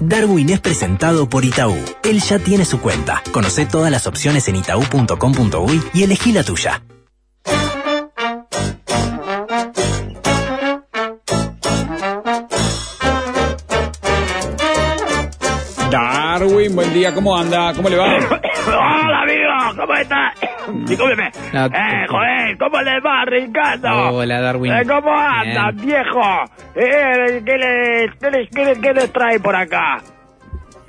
[0.00, 1.76] Darwin es presentado por Itaú.
[2.02, 3.22] Él ya tiene su cuenta.
[3.32, 6.82] Conoce todas las opciones en itaú.com.uy y elegí la tuya.
[15.90, 17.74] Darwin, buen día, ¿cómo anda?
[17.74, 18.16] ¿Cómo le va?
[18.66, 19.39] Hola, amigo,
[19.76, 20.34] ¿cómo estás?
[20.86, 21.30] Discúlpeme.
[21.52, 24.10] No, eh, joder, ¿cómo le va, Ricardo?
[24.16, 24.72] Hola, Darwin.
[24.72, 25.86] Eh, ¿Cómo anda, Bien.
[25.86, 26.20] viejo?
[26.74, 29.98] Eh, ¿qué, le, qué, le- qué le- qué le trae por acá?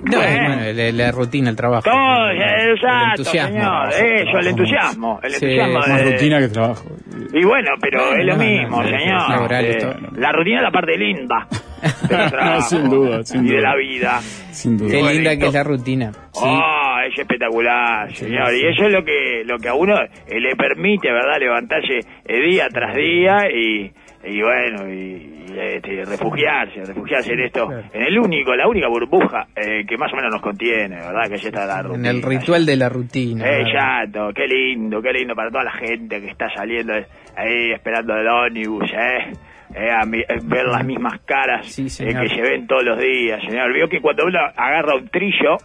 [0.04, 0.36] No, Eh.
[0.46, 1.82] bueno, la, la rutina, el trabajo.
[1.84, 3.56] Todo, El- eh, el exacto, entusiasmo.
[3.58, 3.88] señor.
[3.92, 5.20] Eso, el entusiasmo.
[5.22, 6.84] El Sí, entusiasmo es Más de- rutina que trabajo.
[7.32, 9.28] Y bueno, pero es lo no, mismo, no, señor.
[9.30, 9.94] laboral, Eh, esto.
[10.16, 11.46] la rutina es la parte linda
[12.68, 14.20] sin duda, sin y de la vida.
[14.50, 14.90] Sin duda.
[14.90, 16.12] Qué bueno, linda que es la rutina.
[16.32, 16.44] Sí.
[16.44, 18.54] Oh, es espectacular, señor.
[18.54, 21.38] Y eso es lo que lo que a uno eh, le permite, ¿verdad?
[21.40, 23.92] Levantarse eh, día tras día y,
[24.24, 29.48] y bueno, y, y, este, refugiarse, refugiarse en esto, en el único, la única burbuja
[29.56, 31.28] eh, que más o menos nos contiene, ¿verdad?
[31.28, 32.10] Que ya está la en rutina.
[32.10, 33.44] el ritual de la rutina.
[33.46, 36.94] Eh, chato, qué lindo, qué lindo para toda la gente que está saliendo
[37.36, 39.32] ahí esperando el ómnibus, ¿eh?
[39.74, 42.98] Eh, a mi- eh, ver las mismas caras Sí, eh, que se ven todos los
[42.98, 43.72] días, señor.
[43.72, 45.56] Vio que cuando uno agarra un trillo,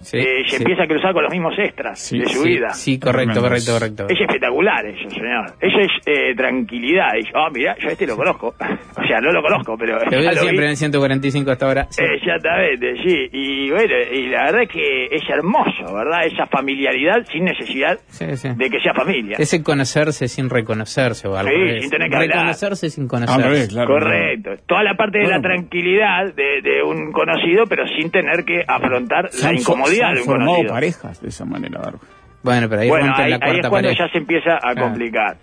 [0.00, 0.62] Sí, eh, se sí.
[0.62, 2.70] empieza a cruzar con los mismos extras Sí, de su Sí, vida.
[2.70, 4.06] Sí, correcto, correcto, correcto.
[4.08, 5.46] Es espectacular eso, señor.
[5.60, 7.08] Eso es eh, tranquilidad.
[7.18, 8.48] Y, oh, mira, yo a este lo conozco.
[8.96, 10.64] o sea, no lo conozco, pero Te veo lo siempre vi.
[10.64, 11.86] en el 145 hasta ahora.
[11.90, 12.02] Sí.
[12.02, 13.28] Exactamente, sí.
[13.32, 16.26] Y bueno, y la verdad es que es hermoso, ¿verdad?
[16.26, 18.48] Esa familiaridad sin necesidad Sí, sí.
[18.56, 19.36] de que sea familia.
[19.38, 21.50] Ese conocerse sin reconocerse o algo.
[21.50, 22.28] Sí, sin tener que hablar.
[22.30, 23.68] Reconocerse sin conocerse.
[23.68, 23.88] claro.
[23.88, 24.50] Correcto.
[24.66, 29.30] Toda la parte de la tranquilidad de, de un conocido, pero sin tener que afrontar
[29.42, 29.56] la han,
[29.94, 30.72] se han un formado conocido.
[30.74, 32.00] parejas de esa manera, Darwin.
[32.42, 33.98] Bueno, pero ahí bueno, ahí, la ahí cuarta es cuando pared.
[33.98, 34.80] ya se empieza a Claro.
[34.82, 35.36] complicar.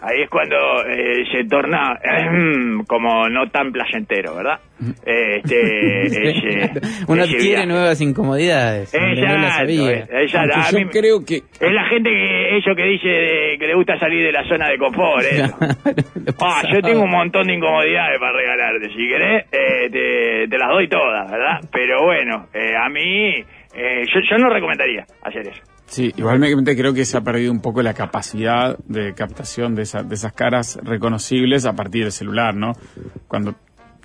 [0.00, 1.98] Ahí es cuando eh, se torna
[2.86, 4.60] como no tan placentero, ¿verdad?
[5.04, 6.70] Este, ese-
[7.08, 7.66] Uno ese viaje.
[7.66, 8.92] nuevas incomodidades.
[8.92, 10.58] donde no Exacto, eh, exacto.
[10.72, 13.98] Yo mí- creo que Es la gente que eso que dice de- que le gusta
[13.98, 15.24] salir de la zona de confort.
[16.26, 18.88] Lo Ah, yo tengo un montón de incomodidades para regalarte.
[18.90, 21.58] Si querés, eh, te, te las doy todas, ¿verdad?
[21.72, 23.34] Pero bueno, eh, a mí,
[23.78, 25.62] eh, yo, yo no recomendaría hacer eso.
[25.86, 30.02] Sí, igualmente creo que se ha perdido un poco la capacidad de captación de, esa-
[30.02, 32.72] de esas caras reconocibles a partir del celular, ¿no?
[33.26, 33.54] Cuando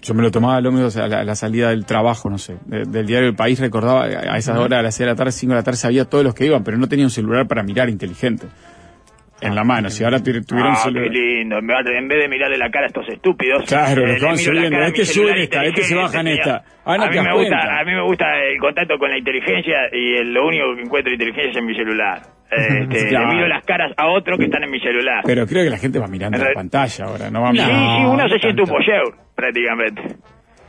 [0.02, 2.58] yo me lo tomaba al ómnibus a la, a la salida del trabajo, no sé,
[2.66, 5.32] de- del diario El País, recordaba a esas horas, a las 6 de la tarde,
[5.34, 7.64] 5 de la tarde, sabía todos los que iban, pero no tenía un celular para
[7.64, 8.48] mirar inteligente
[9.44, 9.90] en la mano.
[9.90, 11.12] Si ahora tu- tuviera un Ah, qué celular...
[11.12, 11.58] lindo.
[11.60, 13.64] En vez de mirarle la cara a estos estúpidos.
[13.68, 14.80] Claro, eh, los van subiendo.
[14.84, 16.64] Este sube esta, este se baja en esta.
[16.86, 19.78] Ah, no a, mí me gusta, a mí me gusta el contacto con la inteligencia
[19.92, 22.22] y el- lo único que encuentro inteligencia es en mi celular.
[22.54, 23.30] Este, Claro.
[23.30, 25.22] Le miro las caras a otros que están en mi celular.
[25.26, 27.98] Pero creo que la gente va mirando la pantalla ahora, no va Sí, mirando.
[27.98, 30.02] sí, uno se siente un boyeur, prácticamente.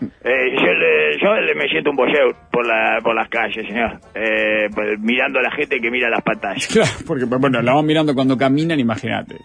[0.00, 4.00] Eh, yo, le- yo le- me siento un boyeur por, la, por las calles, señor.
[4.14, 6.66] Eh, pues, mirando a la gente que mira las pantallas.
[6.72, 9.36] Claro, porque bueno, la van mirando cuando caminan, imagínate.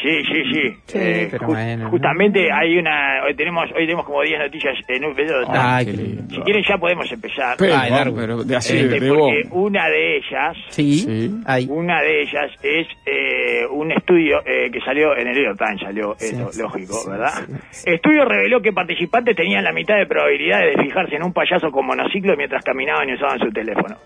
[0.00, 0.76] Sí, sí, sí.
[0.86, 1.90] Sí, Eh, pero ju- bueno, ¿no?
[1.90, 3.24] Justamente hay una...
[3.26, 5.34] Hoy tenemos hoy tenemos como 10 noticias en un video.
[5.48, 6.16] Ah, Ay, qué qué lindo.
[6.20, 6.34] lindo.
[6.36, 7.56] si quieren ya podemos empezar.
[7.58, 9.68] Pero, Ay, pero de así, Este, de, porque vos.
[9.68, 10.56] una de ellas...
[10.68, 11.30] Sí, Sí.
[11.46, 11.66] hay.
[11.68, 15.80] Una de ellas es eh, un estudio eh, que salió en el New York Times,
[15.82, 17.32] salió Sí, esto, sí, lógico, sí, ¿verdad?
[17.70, 21.72] sí, Estudio reveló que participantes tenían la mitad de probabilidades de fijarse en un payaso
[21.72, 23.96] con monociclo mientras caminaban y usaban su teléfono.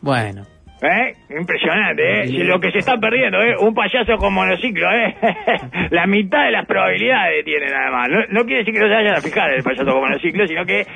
[0.00, 0.44] Bueno.
[0.82, 1.14] ¿Eh?
[1.30, 2.44] Impresionante, ¿eh?
[2.44, 3.54] Lo que se están perdiendo, ¿eh?
[3.58, 5.16] Un payaso con monociclo, ¿eh?
[5.90, 8.08] la mitad de las probabilidades tiene nada más.
[8.10, 10.66] No, no quiere decir que no se vayan a fijar el payaso con monociclo, sino
[10.66, 10.86] que eh,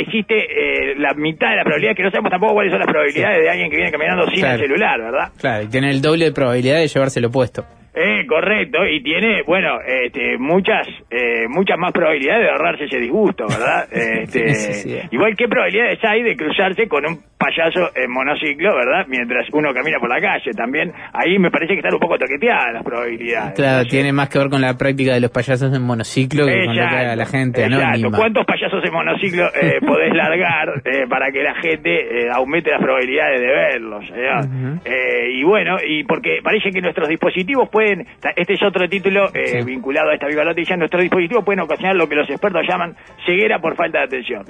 [0.00, 3.42] existe eh, la mitad de las probabilidades, que no sabemos tampoco cuáles son las probabilidades
[3.42, 4.54] de alguien que viene caminando sin Claro.
[4.54, 5.28] el celular, ¿verdad?
[5.40, 7.64] Claro, y tiene el doble de probabilidad de llevárselo puesto.
[7.92, 13.46] Eh, correcto, y tiene, bueno, este, muchas eh, muchas más probabilidades de ahorrarse ese disgusto,
[13.48, 13.88] ¿verdad?
[14.00, 14.98] Este, Sí, sí, sí.
[15.10, 19.06] Igual qué probabilidades hay de cruzarse con un payaso en monociclo, ¿verdad?
[19.08, 22.74] Mientras uno camina por la calle, también ahí me parece que están un poco toqueteadas
[22.74, 23.54] las probabilidades.
[23.54, 26.66] Claro, No tiene más que ver con la práctica de los payasos en monociclo que
[26.66, 27.86] con lo que haga la gente exacto.
[27.86, 28.18] anónima.
[28.18, 32.80] ¿Cuántos payasos en monociclo eh, podés largar eh, para que la gente eh, aumente las
[32.80, 34.04] probabilidades de verlos?
[34.10, 34.80] Ujú.
[34.84, 39.60] Eh, y bueno, y porque parece que nuestros dispositivos pueden, este es otro título eh,
[39.60, 39.64] Sí.
[39.64, 42.96] vinculado a esta viva noticia, nuestros dispositivos pueden ocasionar lo que los expertos llaman
[43.26, 44.44] ceguera por falta de atención.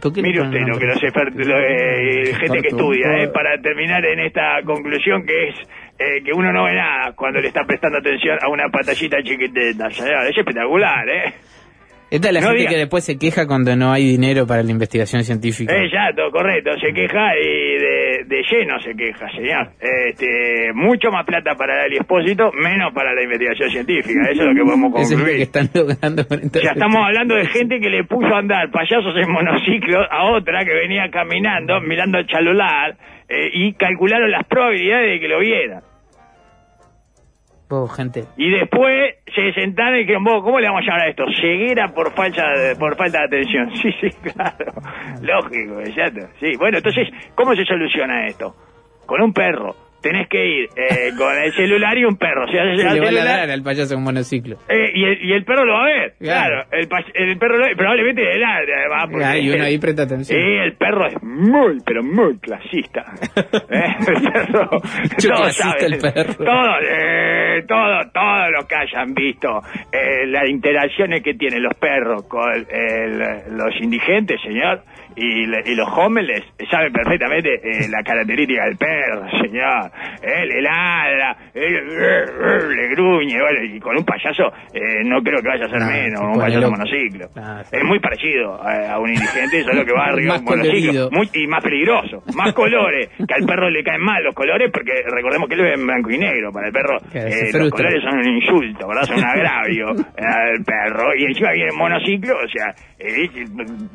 [0.00, 3.28] ¿Por qué le Mire usted lo que los expertos, lo, eh, gente que estudia, eh,
[3.28, 5.54] para terminar en esta conclusión que es
[5.98, 9.86] eh, que uno no ve nada cuando le está prestando atención a una pantallita chiquitita.
[9.88, 11.34] Es espectacular, ¿eh?
[12.08, 14.62] Esta es la No gente diga- que después se queja cuando no hay dinero para
[14.62, 15.74] la investigación científica.
[15.76, 19.70] Exacto, correcto, se queja y de, de lleno se queja, señor.
[19.80, 24.54] Este, mucho más plata para el expósito, menos para la investigación científica, eso es lo
[24.54, 25.42] que podemos es que concluir.
[25.42, 29.14] están logrando con esta Ya estamos hablando de gente que le puso a andar payasos
[29.16, 32.96] en monociclo a otra que venía caminando, mirando el celular,
[33.28, 35.82] eh, y calcularon las probabilidades de que lo viera.
[37.88, 38.24] Gente.
[38.36, 41.24] Y después se sentaron y dijeron, "Vos, ¿cómo le vamos a llamar a esto?
[41.40, 43.70] Ceguera por falta de, por falta de atención.
[43.82, 44.72] Sí, sí, claro.
[45.20, 46.28] Lógico, exacto.
[46.40, 48.54] Sí, bueno, entonces, ¿cómo se soluciona esto?
[49.04, 49.74] Con un perro.
[50.08, 52.46] Tenés que ir eh, con el celular y un perro.
[52.46, 54.56] Si Se el le va a celular, ladrar al payaso en monociclo.
[54.68, 56.14] eh, y, el, y el perro lo va a ver.
[56.18, 56.86] Claro, Claro.
[57.14, 59.08] el, el perro lo- probablemente le ladre además.
[59.10, 60.38] Porque Ah, y uno ahí presta atención.
[60.40, 63.04] Sí, el perro es muy, pero muy clasista.
[63.36, 63.96] ¿Eh?
[64.06, 64.68] El perro.
[65.22, 65.92] Todos saben.
[65.92, 66.34] el perro.
[66.34, 69.60] Todos, eh, todo, todo lo que hayan visto,
[69.92, 74.82] eh, las interacciones que tienen los perros con el- los indigentes, señor,
[75.16, 79.90] y, le- y los homeless, saben perfectamente eh, la característica del perro, señor.
[80.22, 82.26] Eh, le ladra, eh,
[82.76, 85.86] le gruñe, bueno, y con un payaso eh, no creo que vaya a ser No,
[85.90, 87.26] menos, un payaso monociclo.
[87.72, 91.10] Es muy parecido a, un indigente, solo que va arriba un monociclo.
[91.10, 94.92] Muy- y más peligroso, más colores, que al perro le caen mal los colores, porque
[95.10, 98.18] recordemos que él ve en blanco y negro, para el perro eh, los colores son
[98.18, 99.02] un insulto, ¿verdad?
[99.04, 99.88] Son un agravio
[100.18, 103.46] al perro, y encima viene en monociclo, o sea, es el,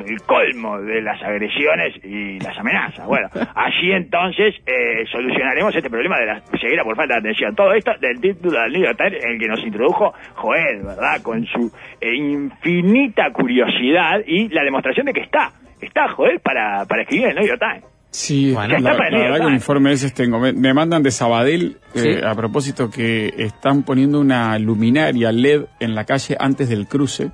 [0.08, 3.06] el colmo de las agresiones y las amenazas.
[3.06, 7.56] Bueno, allí entonces eh, solucionaremos este problema de la ceguera por falta de atención.
[7.56, 11.22] Todo esto del título del New York Times, en el que nos introdujo Joel, ¿verdad?
[11.22, 17.02] Con su eh, infinita curiosidad y la demostración de que está, está Joel para, para
[17.04, 17.86] escribir en el New York Times.
[18.14, 20.38] Sí, Bueno, la, está la para el verdad que York informe de ese tengo.
[20.40, 22.10] Me, me mandan de Sabadell eh, Sí.
[22.26, 27.32] a propósito que están poniendo una luminaria LED en la calle antes del cruce.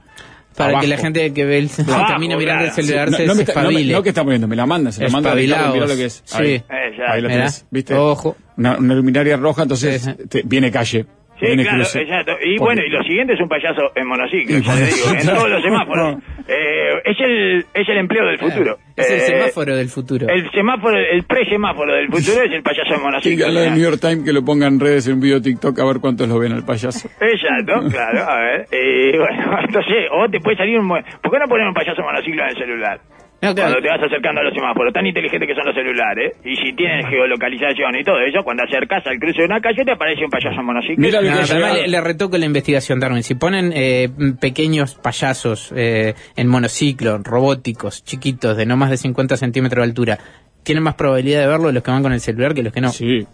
[0.57, 0.81] Para abajo.
[0.81, 3.37] que la gente que ve el Abajo, camina mirando el celular Sí, se, no, se
[3.37, 3.93] me está- no, espabile.
[3.93, 6.05] no que está poniendo, me la mandan, se la mandan a Ricardo, mirá lo que
[6.05, 6.21] es.
[6.25, 6.35] Sí.
[6.37, 6.63] Ahí, Eh,
[7.07, 7.93] ahí lo tenés, ¿viste?
[7.93, 8.35] Ojo.
[8.57, 10.11] Una, una luminaria roja, entonces sí.
[10.27, 11.05] te- viene calle.
[11.39, 12.01] Sí, claro, cruce.
[12.01, 12.31] exacto.
[12.41, 15.09] Y Porque- bueno, y lo siguiente es un payaso en monociclo, Y ya le digo,
[15.19, 16.15] en todos los semáforos.
[16.15, 16.21] No.
[16.47, 18.77] Eh, es, el, es el empleo del futuro.
[18.95, 20.27] Es el Eh, semáforo del futuro.
[20.29, 23.45] El semáforo, el pre-semáforo del futuro es el payaso en monociclo.
[23.47, 25.85] habla de New York Times que lo ponga en redes en un video TikTok a
[25.85, 27.07] ver cuántos lo ven al payaso.
[27.21, 28.65] Exacto, claro, a ver.
[28.71, 30.87] Eh, bueno, entonces, o te puede salir un...
[30.87, 32.99] buen- ¿Por qué no poner un payaso en monociclo en el celular?
[33.39, 33.73] No, claro.
[33.73, 36.73] Cuando te vas acercando a los semáforos, tan inteligentes que son los celulares, y si
[36.73, 40.31] tienen geolocalización y todo eso, cuando acercas al cruce de una calle te aparece un
[40.31, 40.97] payaso en monociclo.
[40.97, 43.21] Mira lo No, además le, le retoco la investigación, Darwin.
[43.21, 44.09] Si ponen eh,
[44.41, 50.17] pequeños payasos eh, en monociclo, robóticos, chiquitos, de no más de 50 centímetros de altura,
[50.63, 52.89] tienen más probabilidad de verlo los que van con el celular que los que no.
[52.89, 53.25] Sí.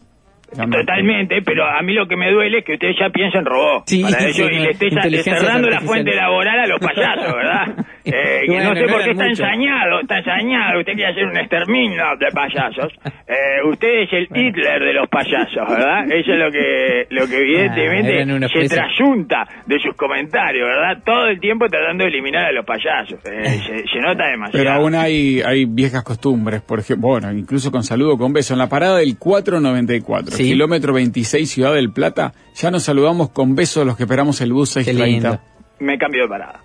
[0.53, 3.83] Totalmente, pero a mí lo que me duele es que ustedes ya piensen robot.
[3.87, 7.85] Sí, para ello, sí, y le estés cerrando la fuente laboral a los payasos, ¿verdad?
[8.05, 10.79] Eh, que Bueno, no sé por qué está ensañado, está ensañado.
[10.79, 12.91] Usted quiere hacer un exterminio de payasos.
[13.27, 16.05] Eh, usted es el Hitler de los payasos, ¿verdad?
[16.11, 21.01] Eso es lo que, lo que evidentemente Ah, se trasunta de sus comentarios, ¿verdad?
[21.05, 23.19] Todo el tiempo tratando de eliminar a los payasos.
[23.25, 24.63] Eh, se, se nota demasiado.
[24.63, 28.53] Pero aún hay, hay viejas costumbres, por ejemplo, bueno, incluso con saludo con beso.
[28.53, 30.43] En la parada del 494, Sí.
[30.43, 34.73] kilómetro 26, Ciudad del Plata, ya nos saludamos con beso los que esperamos el bus
[34.73, 35.29] Qué 630.
[35.29, 35.41] lindo.
[35.79, 36.59] Me cambio de parada.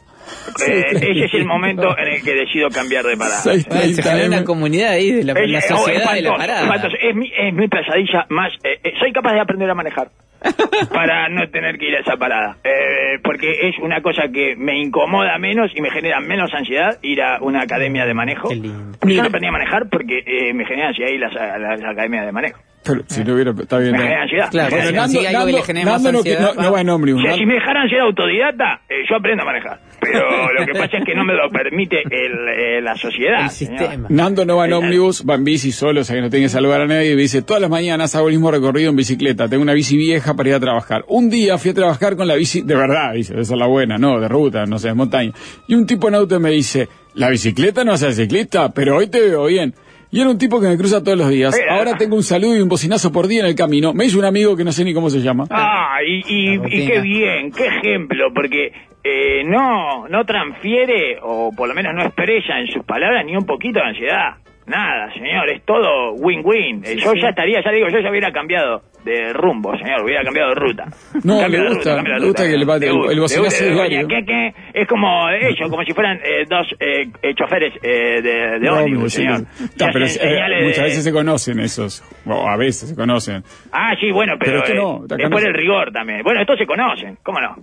[0.67, 3.39] Eh, ese es el momento en el que decido cambiar de parada.
[3.41, 6.89] Se 630 genera una comunidad ahí de la, Es- la oh, sociedad de la parada.
[7.01, 8.53] Es mi, es mi pesadilla más...
[8.65, 10.09] eh, eh, soy capaz de aprender a manejar
[10.93, 12.57] para no tener que ir a esa parada.
[12.65, 17.23] Eh, porque es una cosa que me incomoda menos y me genera menos ansiedad ir
[17.23, 18.49] a una academia de manejo.
[18.49, 18.99] Qué lindo.
[19.07, 21.81] Yo no aprendí a manejar porque eh, me genera ansiedad ir a las, a las
[21.85, 22.61] academias de manejo.
[22.85, 23.93] Pero si no hubiera, está bien.
[23.93, 24.05] Me ¿no?
[24.05, 24.51] genera ansiedad.
[24.51, 25.23] Claro, Me genera bueno, ansiedad.
[25.23, 26.91] si hay algo que le genera más Nando no, que- ansiedad, no- no va en
[26.91, 27.23] ómnibus.
[27.23, 29.79] Nando- si me dejaran ser autodidacta, eh, yo aprendo a manejar.
[30.01, 33.43] Pero lo que pasa es que no me lo permite el, eh, la sociedad.
[33.43, 34.07] El sistema.
[34.09, 36.47] Nando no va en Eh, ómnibus, va en bici solo, o sea que no tiene
[36.47, 37.13] que saludar a nadie.
[37.13, 39.49] Y dice, todas las mañanas hago el mismo recorrido en bicicleta.
[39.49, 41.05] Tengo una bici vieja para ir a trabajar.
[41.09, 43.99] Un día fui a trabajar con la bici, de verdad, dice, esa es la buena,
[43.99, 45.33] no, de ruta, no sé, de montaña.
[45.67, 49.21] Y un tipo en auto me dice, la bicicleta no hace ciclista, pero hoy te
[49.21, 49.75] veo bien.
[50.11, 51.57] Y era un tipo que me cruza todos los días.
[51.59, 51.99] Eh, Ahora ah.
[51.99, 53.93] tengo un saludo y un bocinazo por día en el camino.
[53.93, 55.45] Me hizo un amigo que no sé ni cómo se llama.
[55.51, 58.73] Ah, y, y, y qué bien, qué ejemplo, porque
[59.05, 63.45] eh, no, no transfiere, o por lo menos no expresa en sus palabras ni un
[63.45, 64.37] poquito de ansiedad.
[64.69, 66.83] Nada, señor, es todo win-win.
[66.85, 70.51] Eh, yo ya estaría, ya digo, yo ya hubiera cambiado de rumbo, señor, hubiera cambiado
[70.51, 70.85] de ruta.
[71.25, 72.51] No, Cambio le de gusta, cambio de gusta ruta.
[72.53, 74.55] que le va- De el- el de bocinazo de.
[74.75, 78.79] Es como ellos, como si fueran eh, dos eh, eh, choferes eh, de, de No,
[78.83, 79.41] ómnibus, sí, señor.
[79.41, 79.87] no.
[79.93, 83.43] Pero eh, muchas veces se conocen esos, o a veces se conocen.
[83.73, 86.23] Ah, sí, bueno, pero, Pero eh, no, por se- el rigor también.
[86.23, 87.57] Bueno, estos se conocen, ¿cómo no?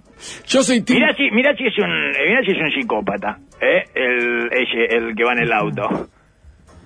[0.47, 0.99] Yo soy team...
[0.99, 3.83] Mirá si, mirá si es un, eh, mirá si es un psicópata, ¿eh?
[3.93, 6.07] El, ese, el que va en el auto.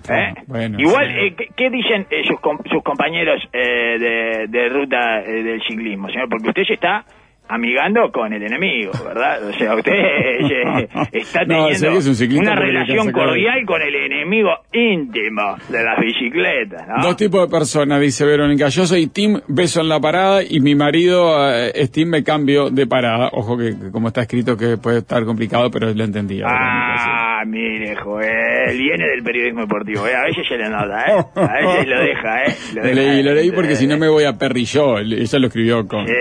[0.08, 0.12] ¿Eh?
[0.36, 1.14] Ah, bueno, Igual, sí.
[1.18, 5.60] eh, ¿qué, qué dicen eh, sus, com- sus compañeros eh, de, de ruta eh, del
[5.68, 6.28] ciclismo, señor?
[6.28, 7.04] Porque usted se está
[7.52, 9.44] amigando con el enemigo, ¿verdad?
[9.48, 15.56] O sea, usted eh, está teniendo es un una relación cordial con el enemigo íntimo
[15.68, 17.02] de las bicicletas, ¿no?
[17.02, 18.68] Dos tipos de personas, dice Verónica.
[18.68, 22.70] Yo soy Team Beso en la parada y mi marido eh, es Team Me Cambio
[22.70, 23.30] de parada.
[23.32, 26.46] Ojo que, como está escrito que puede estar complicado, pero lo entendía.
[26.46, 27.10] Verónica, sí.
[27.40, 30.14] Ah, mire, Joel, viene del periodismo deportivo, ¿eh?
[30.14, 31.24] A veces se le nota, ¿eh?
[31.36, 32.54] A veces lo deja, ¿eh?
[32.74, 33.52] Lo deja, leí, lo leí ¿eh?
[33.54, 34.98] porque si no me voy a perrilló.
[34.98, 36.06] Ella lo escribió con...
[36.06, 36.12] Sí,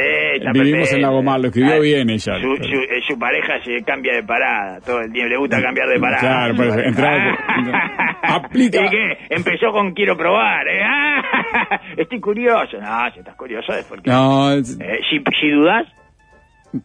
[0.54, 0.96] Vivimos perfecto.
[0.96, 2.34] en la Gomar, lo escribió Ah, bien ella.
[2.40, 5.90] Su, su, eh, su pareja se cambia de parada todo el tiempo, le gusta cambiar
[5.90, 6.20] de parada.
[6.22, 7.38] Claro, pues, entraba-
[8.24, 9.18] aplica- ¿Y qué?
[9.30, 10.82] Empezó con quiero probar, ¿eh?
[10.84, 12.78] Ah, estoy curioso.
[12.80, 14.10] No, si estás curioso es porque...
[14.10, 15.86] No, es- Eh, si, si dudas,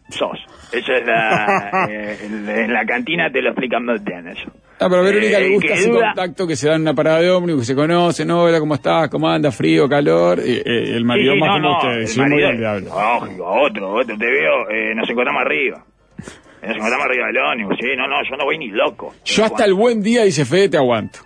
[0.09, 0.39] sos.
[0.71, 1.87] Eso es la...
[1.89, 4.51] eh, en, en la cantina te lo explican muy bien eso.
[4.79, 6.81] Ah, pero a Verónica Eh, le gusta que ese duda- contacto que se da en
[6.81, 9.09] una parada de ómnibus, que se conocen, no, hola, ¿cómo estás?
[9.09, 9.51] ¿Cómo anda?
[9.51, 9.87] ¿Frío?
[9.87, 10.39] ¿Calor?
[10.39, 12.87] Y, eh, el marido Sí, sí, más no, como no, ustedes, el muy marido- agradable.
[12.89, 15.85] Lógico, otro, otro, te veo, eh, nos encontramos arriba.
[16.61, 19.13] Nos encontramos arriba del ómnibus, sí, no, no, yo no voy ni loco.
[19.23, 21.19] Yo hasta el buen día, dice Fede, te aguanto.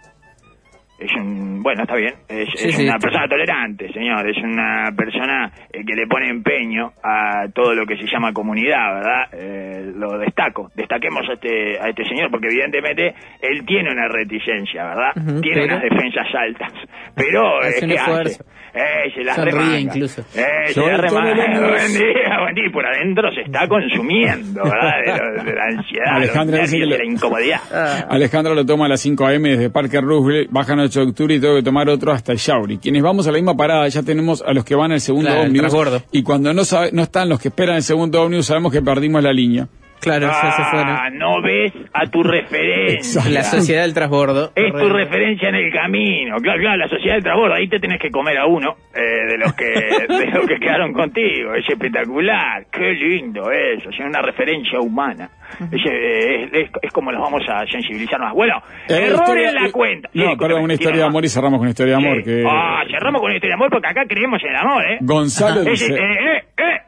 [1.00, 2.84] Es un, bueno, está bien, es, Sí, es sí.
[2.86, 7.86] una persona tolerante, señor, es una persona eh, que le pone empeño a todo lo
[7.86, 9.24] que se llama comunidad, ¿verdad?
[9.34, 14.84] Eh, lo destaco, destaquemos a este, a este señor, porque evidentemente él tiene una reticencia,
[14.86, 15.13] ¿verdad?
[15.42, 16.72] Tiene pero- unas defensas altas,
[17.16, 18.44] pero Hace un ¿qué esfuerzo.
[18.44, 18.59] hace?
[18.73, 19.79] Eh, se las Sonríe remanga.
[19.79, 20.21] incluso.
[20.35, 24.91] Eh, se las Buen día, buen día, y por adentro se está consumiendo, ¿verdad?
[25.05, 27.59] De, lo- de la ansiedad, Alejandra de la incomodidad.
[27.71, 28.05] Ah.
[28.09, 29.49] Alejandra lo toma a las 5 a.m.
[29.49, 32.77] desde Parque Roosevelt, bajan 8 de octubre y tengo que tomar otro hasta Yauri.
[32.77, 35.43] Quienes vamos a la misma parada, ya tenemos a los que van al segundo Claro,
[35.47, 36.03] ómnibus.
[36.11, 39.23] Y cuando no, sabe- no están los que esperan el segundo ómnibus, sabemos que perdimos
[39.23, 39.67] la línea.
[40.01, 41.18] Claro, ya se Ah, fueron.
[41.18, 43.22] no ves a tu referencia.
[43.29, 44.51] La sociedad del transbordo.
[44.56, 46.38] Es tu referencia en el camino.
[46.38, 47.53] Claro, claro, la sociedad del transbordo.
[47.56, 49.00] Ahí te tenés que comer a uno eh,
[49.32, 49.65] de los que
[50.10, 51.53] de los que quedaron contigo.
[51.53, 52.65] Es espectacular.
[52.72, 53.89] Qué lindo eso.
[53.89, 55.29] Es una referencia humana.
[55.72, 58.34] Es, eh, es, es- es como nos vamos a sensibilizar más.
[58.34, 60.10] Bueno, Eh, error historia- en la eh, cuenta.
[60.13, 62.18] No, Sí, perdón, una historia de amor y cerramos con una historia de amor.
[62.18, 62.24] Sí.
[62.24, 64.98] que Ah, cerramos con una historia de amor porque acá creemos en el amor, ¿eh?
[65.01, 65.94] Gonzalo dice...
[65.94, 66.44] eh,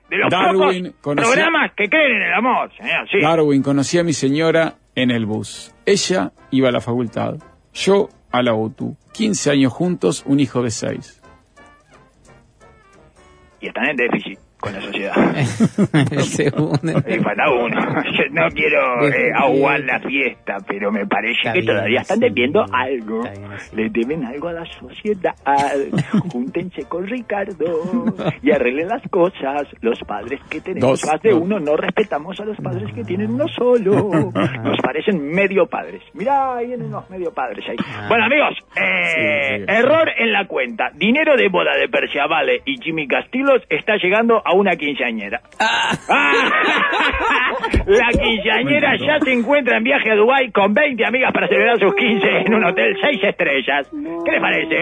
[0.10, 3.08] de los Darwin conocía- programas que creen en el amor, señor.
[3.10, 3.20] Sí.
[3.22, 5.74] Darwin, conocí a mi señora en el bus.
[5.86, 7.36] Ella iba a la facultad,
[7.74, 8.96] yo a la UTU.
[9.14, 11.22] 15 años juntos, un hijo de 6.
[13.62, 15.14] Y están en déficit con la sociedad.
[16.12, 16.94] El segundo.
[17.08, 18.04] Y falta uno.
[18.04, 22.18] Yo no quiero eh, aguar la fiesta, pero me parece Está que bien, todavía están
[22.20, 22.24] sí.
[22.26, 23.26] debiendo algo.
[23.26, 23.76] Está bien, sí.
[23.76, 25.34] Le deben algo a la sociedad.
[26.32, 28.06] Júntense con Ricardo
[28.42, 29.68] y arreglen las cosas.
[29.82, 33.32] Los padres que tenemos Dos, más de uno no respetamos a los padres que tienen
[33.32, 34.10] uno solo.
[34.64, 36.02] Nos parecen medio padres.
[36.14, 37.76] Mirá, ahí vienen unos medio padres ahí.
[38.08, 39.22] Bueno, amigos, eh, Sí,
[39.58, 39.66] sí, sí.
[39.68, 40.92] error en la cuenta.
[40.96, 45.42] Dinero de boda de Perciavale y Jimmy Castillos está llegando a una quinceañera.
[45.60, 45.92] Ah.
[47.86, 51.94] La quinceañera ya se encuentra en viaje a Dubái con 20 amigas para celebrar sus
[51.96, 53.90] 15 en un hotel 6 estrellas.
[54.26, 54.78] ¿Qué les parece?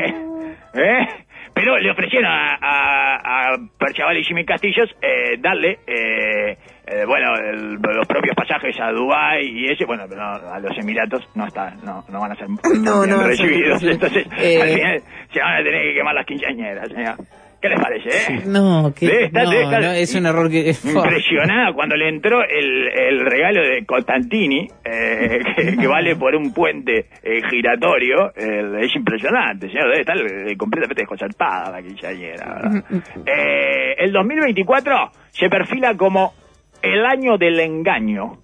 [0.76, 1.08] ¿Eh?
[1.54, 3.16] Pero le ofrecieron a, a,
[3.54, 6.58] a Perciabal y Jimmy Castillos eh, darle, eh,
[6.88, 10.78] eh, bueno, el- los propios pasajes a Dubái y ese, bueno, pero no, a los
[10.78, 12.48] Emiratos no está, no, no van a ser
[12.82, 13.80] No, bien recibidos.
[13.82, 13.90] sí.
[13.90, 14.62] Entonces, Eh.
[14.62, 15.02] al final
[15.34, 17.16] se van a tener que quemar las quinceañeras, señor.
[17.62, 18.42] ¿Qué les parece, eh?
[18.46, 20.70] No, que, Debe estar- no, debe estar no, es un error que...
[20.86, 26.54] impresionada cuando le entró el, el regalo de Costantini, eh, que, que vale por un
[26.54, 28.32] puente eh, giratorio.
[28.38, 29.90] eh, es impresionante, señor.
[29.90, 32.46] Debe estar eh, completamente desconcertada la quinceañera.
[32.46, 32.84] ¿verdad?
[33.26, 36.34] Eh, el 2024 se perfila como
[36.82, 38.38] el año del engaño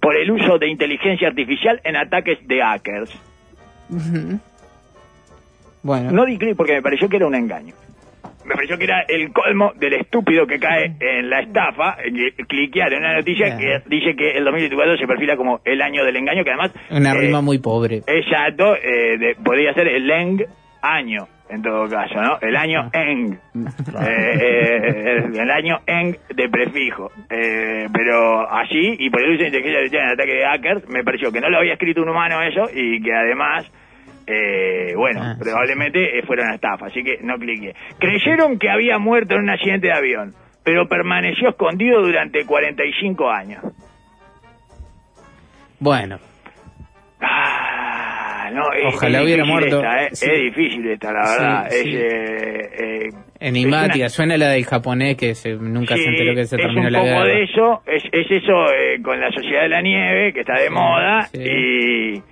[0.00, 3.16] por el uso de inteligencia artificial en ataques de hackers.
[5.84, 7.74] Bueno, No di clic porque me pareció que era un engaño.
[8.44, 12.92] Me pareció que era el colmo del estúpido que cae en la estafa, que cliquear
[12.92, 16.42] en una noticia que dice que el 2024 se perfila como el año del engaño,
[16.44, 16.72] que además...
[16.90, 18.02] una eh, rima muy pobre.
[18.06, 20.38] Exacto, eh, de- podría ser el eng
[20.82, 22.38] año, en todo caso, ¿no?
[22.40, 23.38] El año eng.
[24.02, 27.10] Eh, eh, el, el año eng de prefijo.
[27.30, 31.04] Eh, pero así, y por el uso de inteligencia artificial en ataque de hackers, me
[31.04, 33.70] pareció que no lo había escrito un humano eso, y que además
[34.26, 35.40] Eh, bueno, Ah, sí.
[35.44, 37.74] probablemente eh, fuera una estafa, así que no cliqué.
[37.98, 43.62] Creyeron que había muerto en un accidente de avión, pero permaneció escondido durante 45 años.
[45.80, 46.18] Bueno,
[47.24, 49.76] Ah, no, es- Ojalá es hubiera muerto.
[49.76, 50.08] esta, eh.
[50.12, 50.26] Sí.
[50.30, 51.66] Es difícil esta, la verdad.
[51.70, 51.96] Sí, es, sí.
[51.96, 53.08] eh,
[53.40, 56.62] eh, es Suena la del japonés que se, nunca Sí, se enteró que se es
[56.62, 57.24] terminó un la poco guerra.
[57.24, 60.70] de eso, es, es eso eh, con la sociedad de la nieve que está de
[60.70, 61.38] moda sí.
[61.40, 62.22] y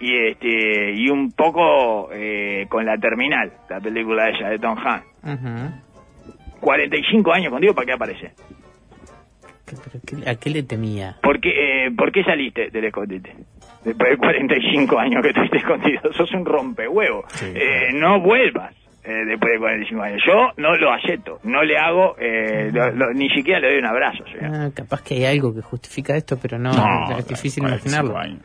[0.00, 5.06] y este y un poco eh, con la terminal, la película esa de Tom Hanks.
[5.22, 6.60] Ujú.
[6.60, 8.32] 45 años contigo, ¿para qué aparece?
[9.66, 11.16] ¿Qué- pero qué- ¿A qué le temía?
[11.22, 13.34] ¿Por qué, eh, ¿Por qué saliste del escondite?
[13.84, 17.24] Después de 45 años que estuviste escondido, sos un rompehuevo.
[17.28, 18.74] Sí, Eh, no vuelvas
[19.04, 20.22] eh, después de 45 años.
[20.26, 23.86] Yo no lo acepto, no le hago, eh, lo- lo- ni siquiera le doy un
[23.86, 24.24] abrazo.
[24.42, 26.70] Ah, capaz que hay algo que justifica esto, pero no,
[27.18, 27.68] es difícil 45
[28.06, 28.18] imaginarlo.
[28.18, 28.40] años.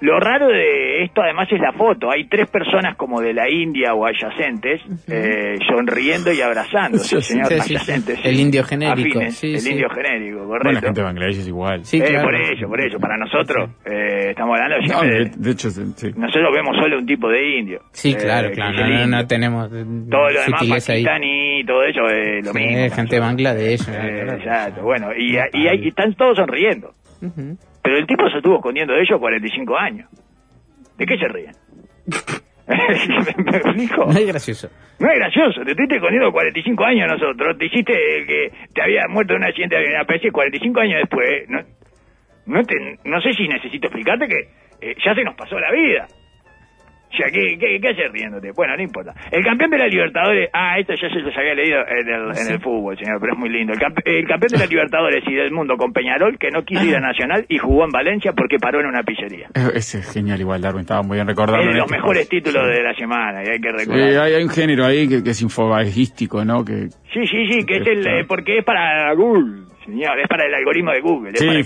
[0.00, 2.08] Lo raro de esto además es la foto.
[2.10, 7.46] Hay tres personas como de la India o adyacentes eh, sonriendo y abrazándose, Sí, señor.
[7.48, 8.20] sí, sí, adyacentes.
[8.20, 8.28] sí.
[8.28, 9.70] El indio genérico, Afines, sí, el sí.
[9.72, 10.86] indio genérico, Bueno, la correcto.
[10.86, 11.84] gente de Bangladesh es igual.
[11.84, 12.24] Sí, Eh, claro.
[12.28, 12.98] Por eso, por eso.
[13.00, 15.68] Para nosotros, eh, estamos hablando siempre de, de- de hecho.
[15.68, 17.80] Nosotros vemos solo un tipo de indio.
[17.92, 18.86] Sí, Eh, claro, claro.
[18.88, 21.04] No, no, tenemos Todo lo demás, sutileza ahí.
[21.04, 22.94] pakistaní, todo eso es lo Sí, mismo.
[22.94, 23.80] gente de Bangladesh.
[23.88, 23.92] Eh,
[24.24, 24.32] claro.
[24.38, 26.92] exacto, bueno, y, y, hay- y están todos sonriendo.
[27.20, 27.58] Ujú.
[27.82, 30.10] Pero el tipo se estuvo escondiendo de ellos 45 años.
[30.96, 31.52] ¿De qué se ríen?
[32.68, 34.04] ¿Me explico?
[34.04, 34.68] No es gracioso.
[34.98, 37.94] No es gracioso, te estuviste escondiendo 45 años nosotros, te hiciste
[38.26, 41.60] que te había muerto en un accidente de avión, aparece 45 años después, no,
[42.46, 46.08] no, te, no sé si necesito explicarte que eh, ya se nos pasó la vida.
[47.16, 48.52] Sea, ¿qué, qué, qué haces riéndote?
[48.52, 49.14] Bueno, no importa.
[49.32, 50.50] El campeón de la Libertadores...
[50.52, 53.38] Ah, esto ya se los había leído en el, en el fútbol, señor, pero es
[53.38, 53.72] muy lindo.
[53.72, 56.84] El, campe- el campeón de la Libertadores y del mundo con Peñarol, que no quiso
[56.84, 59.46] ir a Nacional y jugó en Valencia porque paró en una pizzería.
[59.54, 60.82] Eh, Ese es genial igual, Darwin.
[60.82, 61.62] Estaba muy bien recordarlo.
[61.62, 64.22] Es de los este mejores títulos de la semana y hay que Sí, recordar.
[64.24, 66.64] hay, hay un género ahí que, que es infobagístico, ¿no?
[66.64, 70.46] Que, Sí, sí, sí, que es el, eh, porque es para Google, señor, es para
[70.46, 71.32] el algoritmo de Google.
[71.36, 71.62] sí, para lo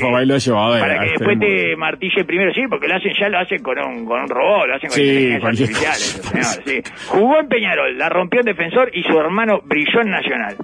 [0.74, 3.78] a- Para que después te martille primero, sí, porque lo hacen ya lo hacen con
[3.78, 6.40] un, con un robot, lo hacen con Sí, inteligencia cualquier artificial, cosa.
[6.40, 7.06] eso, señor, sí.
[7.08, 10.56] Jugó en Peñarol, la rompió en defensor y su hermano brilló en Nacional.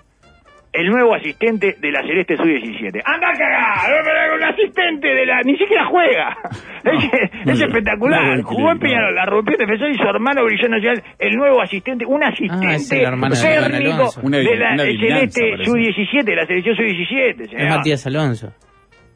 [0.79, 3.03] El nuevo asistente de la Celeste Sub-17.
[3.05, 4.05] ¡Anda a cagar!
[4.05, 5.41] Pero Un asistente de la...
[5.43, 6.37] Ni siquiera juega.
[7.47, 8.43] es, espectacular.
[8.43, 11.03] Jugó en Peñarol, la rompió en defensor y su hermano brilló en Nacional.
[11.19, 15.65] El nuevo asistente, un asistente Ah, el hermano de la una Celeste parece.
[15.65, 17.41] Sub-17, de la selección Sub-17.
[17.41, 17.69] Es señor.
[17.71, 18.53] Matías Alonso.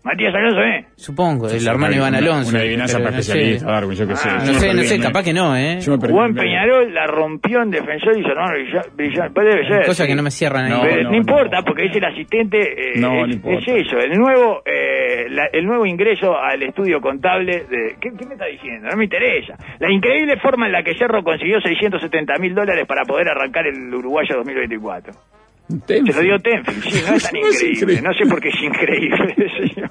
[0.05, 0.87] Matías Alonso, ¿eh?
[0.97, 2.51] Supongo, el Sí, hermano Iván Alonso.
[2.51, 3.33] Una adivinanza para no sé.
[3.33, 4.29] especialista, Darwin, yo qué sé.
[4.29, 5.81] Ah, No sé, no sé, capaz que no, ¿eh?
[5.81, 6.35] Medio.
[6.35, 8.81] Peñarol, la rompió en defensor y su hermano brilló.
[8.97, 9.87] brilló- pues debe ser.
[9.87, 10.09] Cosa sí.
[10.09, 10.71] que no me cierran ahí.
[10.73, 11.65] No, Pero no, no, importa, no.
[11.65, 12.59] porque es el asistente.
[12.59, 13.59] eh, No, no es, importa.
[13.61, 17.65] es eso, el nuevo, eh, la- el nuevo ingreso al estudio contable.
[17.71, 18.89] de ¿qué, qué me está diciendo?
[18.91, 19.55] No me interesa.
[19.79, 23.95] La increíble forma en la que Cerro consiguió 670 mil dólares para poder arrancar el
[23.95, 25.13] Uruguayo 2024.
[25.87, 28.03] Se lo dio Tenfield, sí, no es tan No es increíble.
[28.03, 29.35] No sé por qué es increíble,
[29.73, 29.91] señor.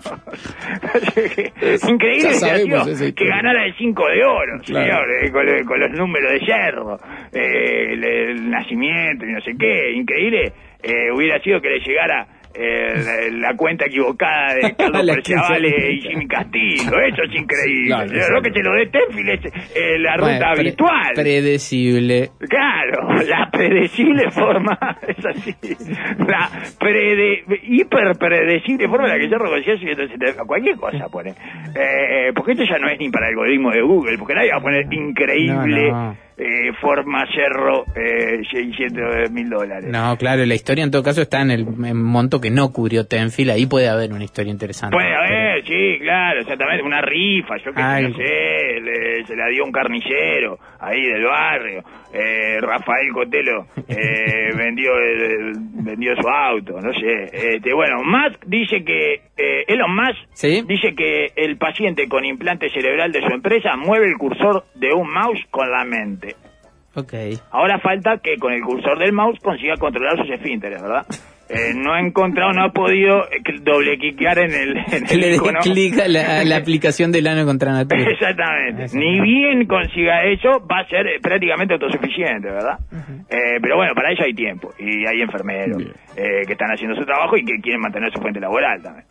[1.90, 4.86] increíble sabemos tío, que ganara el 5 de oro, Claro.
[4.86, 7.00] señor, eh, con, lo- con los números de Cerro,
[7.34, 9.92] eh, el, el nacimiento y no sé qué.
[9.94, 10.54] Increíble
[10.84, 12.94] eh, hubiera sido que le llegara eh,
[13.32, 17.00] la, la cuenta equivocada de Carlos Perciavale y Jimmy Castillo.
[17.02, 17.88] Eso es increíble.
[17.88, 18.34] Claro.
[18.36, 21.12] Lo que se lo dé Tenfield es eh, la ruta Bueno, pre- habitual.
[21.16, 22.30] predecible.
[22.50, 25.56] Claro, la predecible forma, es así,
[26.28, 31.32] la prede, hiper predecible forma en la que yo reconocía 170, cualquier cosa pone.
[31.76, 34.58] Eh, porque esto ya no es ni para el algoritmo de Google, porque nadie va
[34.58, 36.18] a poner increíble No, no.
[36.44, 39.88] Eh, forma cerro eh, 600 mil dólares.
[39.92, 43.06] No, claro, la historia en todo caso está en el en monto que no cubrió
[43.06, 43.52] Tenfield.
[43.52, 44.96] Ahí puede haber una historia interesante.
[44.96, 48.61] Puede haber, sí, claro, exactamente, una rifa, yo que no sé,
[49.26, 55.54] se la dio un carnicero ahí del barrio, eh, Rafael Cotelo eh, vendió el-
[55.84, 60.64] vendió su auto, no sé, este, bueno, Musk dice que, eh, Elon Musk ¿Sí?
[60.68, 65.12] dice que el paciente con implante cerebral de su empresa mueve el cursor de un
[65.12, 66.36] mouse con la mente.
[66.94, 67.14] Ok.
[67.52, 71.06] Ahora falta que con el cursor del mouse consiga controlar sus esfínteres, ¿verdad?
[71.54, 75.28] Eh, no ha encontrado, no ha podido eh, doble cliquear en el, en el le
[75.32, 75.60] dé icono.
[75.60, 78.02] clic a la, aplicación del ano contra natura.
[78.10, 78.86] Exactamente.
[78.98, 82.80] Ni bien consiga eso, va a ser eh, prácticamente autosuficiente, ¿verdad?
[83.30, 84.70] Eh, pero bueno, para eso hay tiempo.
[84.80, 85.82] Y hay enfermeros
[86.16, 89.06] eh, que están haciendo su trabajo y que quieren mantener su fuente laboral también.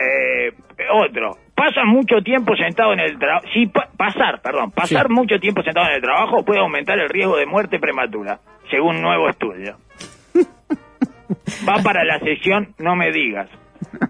[0.00, 0.50] Eh,
[0.94, 3.44] otro, pasa mucho tiempo sentado en el trabajo.
[3.52, 5.12] Sí, pa- pasar, perdón, pasar Sí.
[5.12, 8.38] mucho tiempo sentado en el trabajo puede aumentar el riesgo de muerte prematura,
[8.70, 9.76] según nuevo estudio.
[11.68, 13.48] Va para la sesión, no me digas.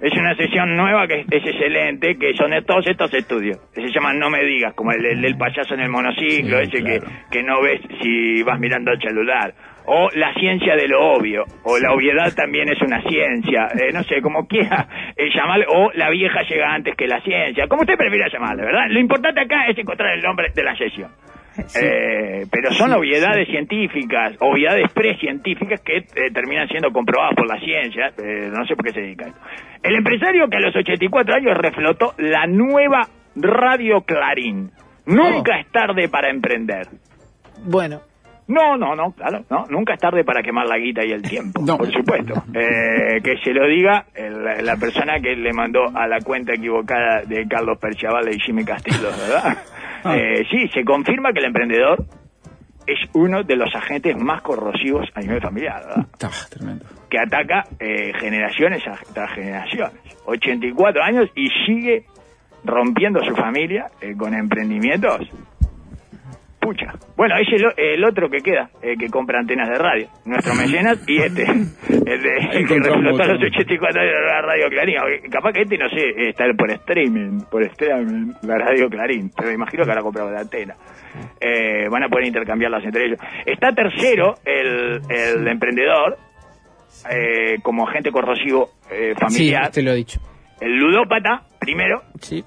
[0.03, 3.59] Es una sesión nueva que es, excelente, que son de todos estos estudios.
[3.75, 6.83] Se llama No me digas, como el, el del payaso en el monociclo, Sí, ese
[6.83, 7.01] claro.
[7.31, 9.55] que, que no ves si vas mirando el celular.
[9.87, 14.05] O la ciencia de lo obvio, o la obviedad también es una ciencia, eh, no
[14.05, 15.29] sé, como quiera eh,
[15.69, 18.87] o la vieja llega antes que la ciencia, como usted prefiera llamarle, ¿verdad?
[18.91, 21.11] Lo importante acá es encontrar el nombre de la sesión.
[21.81, 28.13] Eh, pero son obviedades científicas, obviedades precientíficas que eh, terminan siendo comprobadas por la ciencia.
[28.19, 29.41] eh, no sé por qué se dedica a esto.
[29.83, 34.71] El empresario que a los 84 años reflotó la nueva Radio Clarín.
[35.07, 36.87] Nunca es tarde para emprender.
[37.65, 38.01] Bueno,
[38.49, 41.63] No, no, no, claro, no, nunca es tarde para quemar la guita y el tiempo,
[41.65, 41.79] No.
[41.79, 42.35] por supuesto.
[42.53, 47.23] Eh, que se lo diga el- la persona que le mandó a la cuenta equivocada
[47.23, 49.57] de Carlos Perchavale y Jimmy Castillo, ¿verdad?
[50.05, 50.17] Ah.
[50.17, 52.05] Eh, sí, se confirma que el emprendedor
[52.87, 56.07] es uno de los agentes más corrosivos a nivel familiar, ¿verdad?
[56.23, 56.85] Ah, tremendo.
[57.09, 60.01] Que ataca eh, generaciones tras generaciones.
[60.25, 62.07] 84 años y sigue
[62.65, 65.29] rompiendo su familia eh, con emprendimientos
[66.63, 66.93] Pucha.
[67.17, 70.07] Bueno, ese es el, el otro que queda, eh, que compra antenas de radio.
[70.25, 71.43] Nuestro mecenas y este,
[71.91, 73.47] el, de, el que reflotó los otro.
[73.49, 74.97] 84 años de la radio Clarín.
[75.29, 79.31] Capaz que este, no sé, está por streaming, por streaming, la radio Clarín.
[79.37, 80.77] Pero me imagino que habrá comprado la antena.
[81.41, 83.19] Eh, van a poder intercambiarlas entre ellos.
[83.45, 86.17] Está tercero el, el emprendedor,
[87.11, 89.71] eh, como agente corrosivo eh, sí, familiar.
[89.73, 90.21] te lo he dicho.
[90.61, 92.03] El ludópata, primero.
[92.21, 92.45] Sí.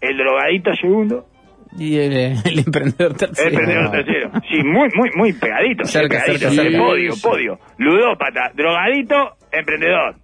[0.00, 1.26] El drogadito, segundo.
[1.78, 3.48] Y el, eh, el emprendedor tercero.
[3.48, 4.30] El emprendedor tercero.
[4.50, 5.84] Sí, muy, muy, muy pegadito.
[5.84, 6.78] Cerca, pegadito, cerca, cerca.
[6.78, 7.28] Podio, Sí, sí.
[7.28, 7.58] podio.
[7.78, 10.16] Ludópata, drogadito, emprendedor.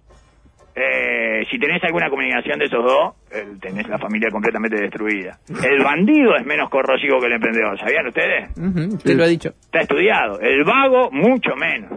[0.75, 5.37] Eh, si tenés alguna combinación de esos dos, eh, tenés la familia completamente destruida.
[5.47, 8.49] El bandido es menos corrosivo que el emprendedor, ¿sabían ustedes?
[8.57, 9.49] Ujú, Te lo ha dicho.
[9.49, 10.39] Está estudiado.
[10.39, 11.91] El vago, mucho menos.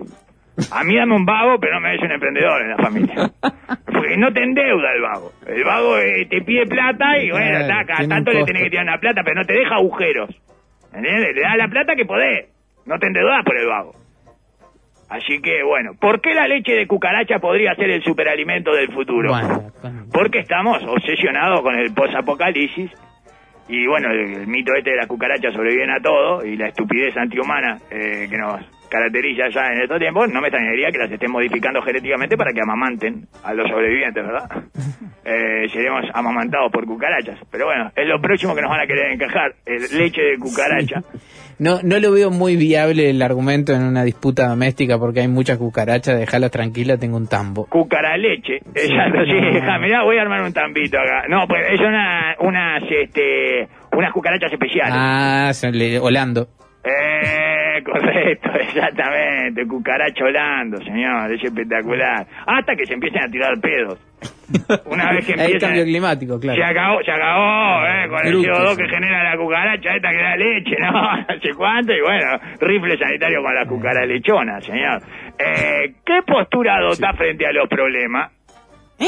[0.71, 3.31] A mí dame un vago, pero no me des un emprendedor en la familia.
[3.85, 5.33] Porque no te endeuda el vago.
[5.47, 8.85] El vago eh, te pide plata y bueno, está, cada tanto le tenés que tirar
[8.85, 10.31] una plata, pero no te deja agujeros.
[10.95, 11.35] ¿Entiendes?
[11.35, 12.47] Le da la plata que podés.
[12.87, 13.93] No te endeudás por el vago.
[15.09, 19.29] Así que bueno, ¿por qué la leche de cucaracha podría ser el superalimento del futuro?
[19.31, 22.91] Bueno, con- Porque estamos obsesionados con el posapocalipsis
[23.69, 27.17] y bueno, el, el mito este de las cucarachas sobreviven a todo y la estupidez
[27.17, 31.31] antihumana eh, que nos caracteriza ya en estos tiempos, no me extrañaría que las estén
[31.31, 34.49] modificando genéticamente para que amamanten a los sobrevivientes, ¿verdad?
[35.29, 37.41] Eh, seremos amamantados por cucarachas.
[37.51, 41.03] Pero bueno, es lo próximo que nos van a querer encajar, el leche de cucaracha.
[41.59, 45.57] No, no lo veo muy viable el argumento en una disputa doméstica porque hay muchas
[45.59, 47.65] cucarachas, dejalas tranquilas, tengo un tambo.
[47.67, 48.57] Cucaraleche.
[48.75, 51.25] Exacto, sí, ja, mirá, voy a armar un tambito acá.
[51.29, 54.93] No, pues es una, unas, este, unas cucarachas especiales.
[54.95, 56.49] Ah, le- Holando.
[56.85, 59.67] Eh, correcto, exactamente.
[59.67, 62.27] Cucaracha volando, señor, es espectacular.
[62.47, 63.99] Hasta que se empiecen a tirar pedos.
[64.87, 65.61] Una vez que Hay empiecen...
[65.61, 66.57] cambio climático, claro.
[66.57, 68.59] Se acabó, se acabó, eh, con el Eructos.
[68.59, 70.93] CO2 que genera la cucaracha esta que da leche, ¿no?
[71.29, 75.03] No sé cuánto, y bueno, rifle sanitario con la cucaracha lechona, señor.
[75.39, 78.33] Eh, ¿Qué postura adopta frente a los problemas?
[78.99, 79.05] ¿Eh?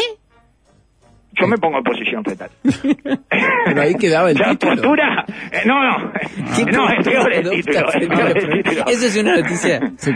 [1.40, 2.50] Yo me pongo en posición fetal.
[3.66, 4.72] Pero ahí quedaba el ¿La título.
[4.74, 5.24] postura?
[5.52, 6.12] Eh, no, no.
[6.72, 7.88] No, es peor el título.
[7.92, 8.84] es peor el título.
[8.86, 9.76] Eso es una noticia.
[9.76, 10.10] Eh, sí,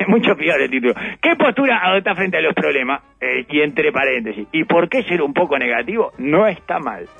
[0.00, 0.94] es mucho peor el título.
[1.20, 3.02] ¿Qué postura adopta frente a los problemas?
[3.20, 4.46] Eh, y entre paréntesis.
[4.52, 6.12] ¿Y por qué ser un poco negativo?
[6.18, 7.06] No está mal.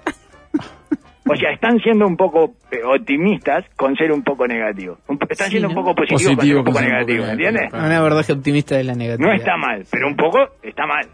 [1.26, 4.98] O sea, están siendo un poco eh, optimistas con ser un poco negativos.
[5.06, 5.74] Po- están Sí, siendo ¿no?
[5.74, 7.72] un poco positivos Positivo con ser un poco ser un poco negativos, negativo, ¿entiendes?
[7.86, 9.30] Un abordaje optimista de la negatividad.
[9.30, 11.06] No está mal, pero un poco está mal.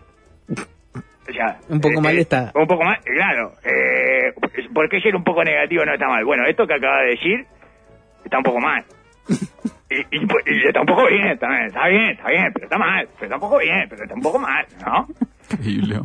[1.30, 2.50] O sea, Un poco mal está.
[2.54, 3.52] Un poco mal, claro.
[3.64, 4.32] Eh,
[4.74, 6.24] ¿Por qué ser un poco negativo no está mal?
[6.24, 7.46] Bueno, esto que acaba de decir
[8.24, 8.84] está un poco mal.
[9.92, 11.66] Y, y, y está un poco bien también.
[11.66, 13.08] Está bien, está bien, pero está mal.
[13.14, 15.08] Pero está un poco bien, pero está un poco mal, ¿no?
[15.50, 15.96] Increíble.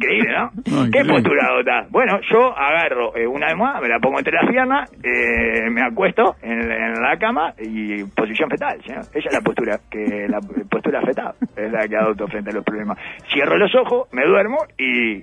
[0.00, 0.50] Increíble, ¿no?
[0.70, 1.12] No, ¿Qué increíble.
[1.14, 1.90] postura adoptás?
[1.90, 6.36] Bueno, yo agarro eh, una almohada, me la pongo entre las piernas, eh, me acuesto
[6.42, 8.92] en, en la cama y posición fetal, ¿sí?
[8.92, 12.64] Esa es la postura, que la postura fetal es la que adopto frente a los
[12.64, 12.98] problemas.
[13.32, 15.22] Cierro los ojos, me duermo y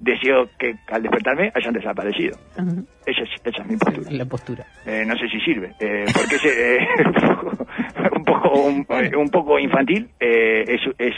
[0.00, 2.36] deseo que al despertarme hayan desaparecido.
[3.04, 4.10] Esa es, esa es mi postura.
[4.12, 4.64] La postura.
[4.86, 6.78] Eh, no sé si sirve, eh, porque es eh,
[8.16, 8.86] un poco un,
[9.16, 11.14] un poco infantil, eh, es, es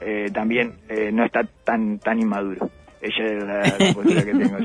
[0.00, 2.70] eh, también eh, no está tan tan inmaduro.
[3.00, 4.58] Esa es la, la postura que tengo.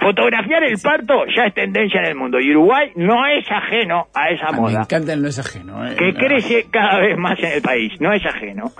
[0.00, 4.28] Fotografiar el parto ya es tendencia en el mundo y Uruguay no es ajeno a
[4.30, 5.86] esa Ah, me moda encanta el no es ajeno.
[5.86, 5.94] Eh.
[5.96, 7.92] que La- crece cada vez más en el país.
[8.00, 8.72] No es ajeno.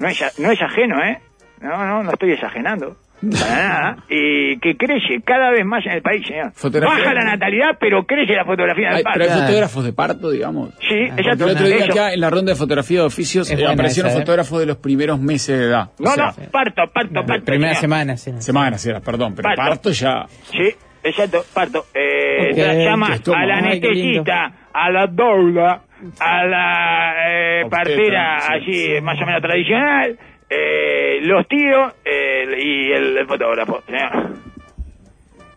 [0.00, 1.18] No es, no es ajeno, ¿eh?
[1.60, 2.96] No, no, no estoy desajenando.
[3.20, 6.52] Para nada, y que crece cada vez más en el país, señor.
[6.54, 6.98] Fotografía.
[6.98, 9.18] Baja la natalidad, pero crece la fotografía del Ay, parto.
[9.20, 10.70] pero hay fotógrafos de parto, digamos.
[10.80, 11.44] Sí, Ah, exacto.
[11.46, 11.92] el otro día Eso.
[11.92, 14.22] acá en la ronda de fotografía de oficios eh, aparecieron esa, ¿eh?
[14.22, 15.90] fotógrafos de los primeros meses de edad.
[15.98, 17.44] No, O sea, no, parto, parto, parto.
[17.44, 17.80] Primera señor.
[17.80, 18.32] semana, sí.
[18.38, 19.62] Semanas era, perdón, pero Parto.
[19.62, 20.26] parto, ya.
[20.52, 21.86] Sí, exacto, parto.
[21.94, 24.32] Eh, Ok, las llamas esto, al ay, qué lindo.
[24.32, 25.82] anestesista, a la doula,
[26.20, 29.00] a la eh, partera sí, así sí.
[29.02, 30.18] más o menos tradicional,
[30.50, 33.82] eh, los tíos eh, y el, el fotógrafo.
[33.86, 34.34] señor.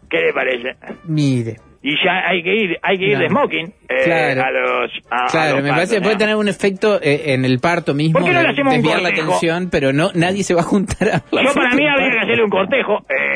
[0.09, 0.75] ¿Qué le parece?
[1.05, 1.55] Mire.
[1.83, 3.19] Y ya hay que ir, hay que ir No.
[3.23, 4.43] de smoking eh, Claro.
[4.43, 6.17] a los a- a Claro, los me partos, parece que puede señor.
[6.19, 9.01] tener un efecto eh, en el parto mismo, ¿Por qué no le hacemos un desviar
[9.01, 9.27] la cortejo?
[9.29, 12.19] atención, pero no nadie se va a juntar a la Yo para mí habría que
[12.19, 13.30] hacerle un cortejo eh,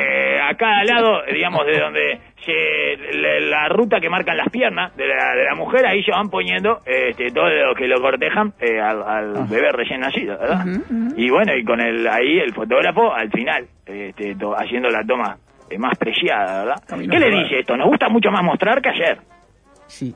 [0.50, 5.08] a cada lado, digamos, de donde se, la, la ruta que marcan las piernas de
[5.08, 8.80] la, de la mujer, ahí se van poniendo este, todo lo que lo cortejan eh,
[8.80, 10.66] al, al bebé recién nacido, ¿verdad?
[11.18, 15.38] Y bueno, y con el ahí el fotógrafo al final, este, to- haciendo la toma
[15.70, 16.84] eh, más preciada, ¿verdad?
[16.88, 17.76] Camino ¿Qué le dice esto?
[17.78, 19.18] Nos gusta mucho más mostrar que hacer.
[19.88, 20.14] Sí.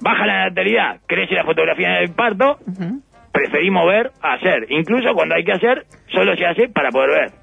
[0.00, 2.56] Baja la natalidad, crece la fotografía del parto,
[3.32, 4.66] preferimos ver a hacer.
[4.70, 7.39] Incluso cuando hay que hacer, solo se hace para poder ver.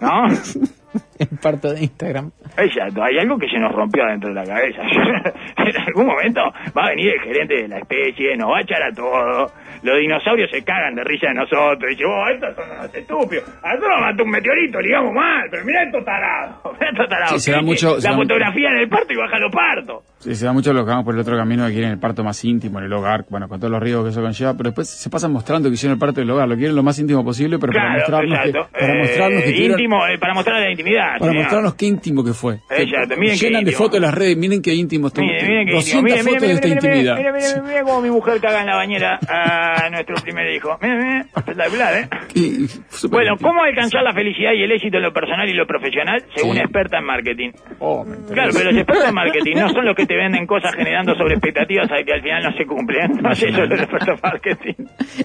[0.00, 0.28] ¿No?
[1.30, 2.30] El parto de Instagram.
[2.56, 4.82] Exacto, hay algo que se nos rompió dentro de la cabeza.
[5.56, 6.40] en algún momento
[6.76, 9.52] va a venir el gerente de la especie, nos va a echar a todo.
[9.82, 11.82] Los dinosaurios se cagan de risa de nosotros.
[11.90, 13.44] Y dice, vos, estos son unos estúpidos.
[13.62, 15.48] A nosotros nos mató un meteorito, digamos mal.
[15.50, 16.54] Pero mirá estos tarados.
[16.78, 17.30] Mirá estos tarados.
[17.32, 20.04] Sí, se da mucho- se La da- fotografía en el parto y baja los partos.
[20.18, 22.22] Sí, se da mucho lo que vamos por el otro camino que quieren el parto
[22.22, 24.88] más íntimo en el hogar, bueno, con todos los riesgos que eso conlleva, pero después
[24.88, 27.58] se pasan mostrando que hicieron el parto del hogar, lo quieren lo más íntimo posible,
[27.58, 31.11] pero para mostrarnos que, para Eh, mostrarnos que tuvieron- íntimo, eh, para mostrar la intimidad.
[31.18, 31.42] Para señor.
[31.44, 32.58] mostrarnos qué íntimo que fue.
[32.68, 35.24] Que Exacto, miren llenan de fotos las redes, miren qué íntimo estuvo.
[35.24, 36.02] Miren, miren qué 200 íntimo.
[36.02, 37.16] Miren, fotos miren, de esta intimidad.
[37.16, 40.78] miren, miren, miren cómo mi mujer caga en la bañera a nuestro primer hijo.
[40.80, 42.08] Miren, miren, espectacular, ¿eh?
[42.34, 42.66] Y-
[43.08, 43.36] Bueno.
[43.40, 46.60] ¿cómo alcanzar la felicidad y el éxito en lo personal y lo profesional según Sí.
[46.62, 47.50] experta en marketing?
[47.78, 48.04] Oh.
[48.32, 51.34] Claro, pero los expertos en marketing no son los que te venden cosas generando sobre
[51.34, 53.12] expectativas a que al final no se cumplen.
[53.22, 54.74] No sé, eso es los expertos en marketing.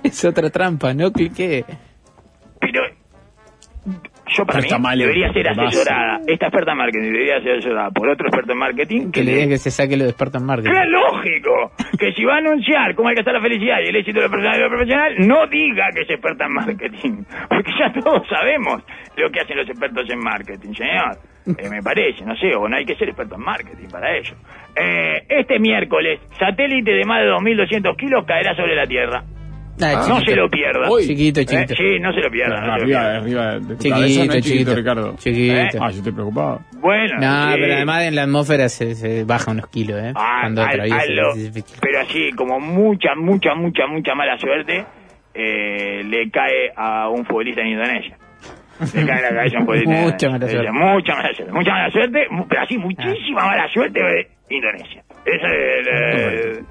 [0.03, 1.63] Es otra trampa, no cliqué.
[2.59, 2.81] Pero
[4.29, 6.19] yo para mí debería ser asesorada.
[6.27, 9.49] Esta experta en marketing debería ser asesorada por otro experto en marketing Que le digan
[9.49, 10.71] que se saque lo de experto en marketing.
[10.71, 14.25] Es lógico que si va a anunciar cómo alcanzar la felicidad y el éxito de
[14.25, 17.23] lo personal y lo profesional, no diga que es experta en marketing.
[17.49, 18.83] Porque ya todos sabemos
[19.15, 21.17] lo que hacen los expertos en marketing, señor.
[21.47, 24.35] Eh, me parece, no sé, o no hay que ser experto en marketing para ello.
[24.75, 29.23] Eh, este miércoles, satélite de más de 2.200 kilos caerá sobre la Tierra.
[29.81, 30.89] Ah, No se lo pierda.
[30.89, 31.05] Hoy.
[31.05, 31.73] Chiquito, chiquito.
[31.73, 32.55] Eh, sí, no se lo pierda.
[32.55, 33.17] no se lo arriba, pierda.
[33.17, 34.75] arriba de tu Chiquito, cabeza, no es chiquito, chiquito.
[34.75, 35.15] Ricardo.
[35.17, 35.77] Chiquito.
[35.83, 36.61] Ah, yo estoy preocupado.
[36.79, 37.57] Bueno, No, sí.
[37.61, 40.13] pero además en la atmósfera se, se baja unos kilos, ¿eh?
[40.15, 40.99] Ah, Cuando al- atraviesa.
[41.01, 41.33] al lo-
[41.81, 44.85] pero así como mucha, mucha, mucha, mucha mala suerte
[45.33, 48.17] eh, le cae a un futbolista en Indonesia.
[48.79, 50.71] Le cae en la cabeza a un futbolista Mucha mala suerte.
[50.71, 51.51] Mucha mala suerte.
[51.53, 55.03] Mucha mala suerte, pero así muchísima mala suerte de Indonesia.
[55.25, 55.87] Ese es el,
[56.57, 56.65] el-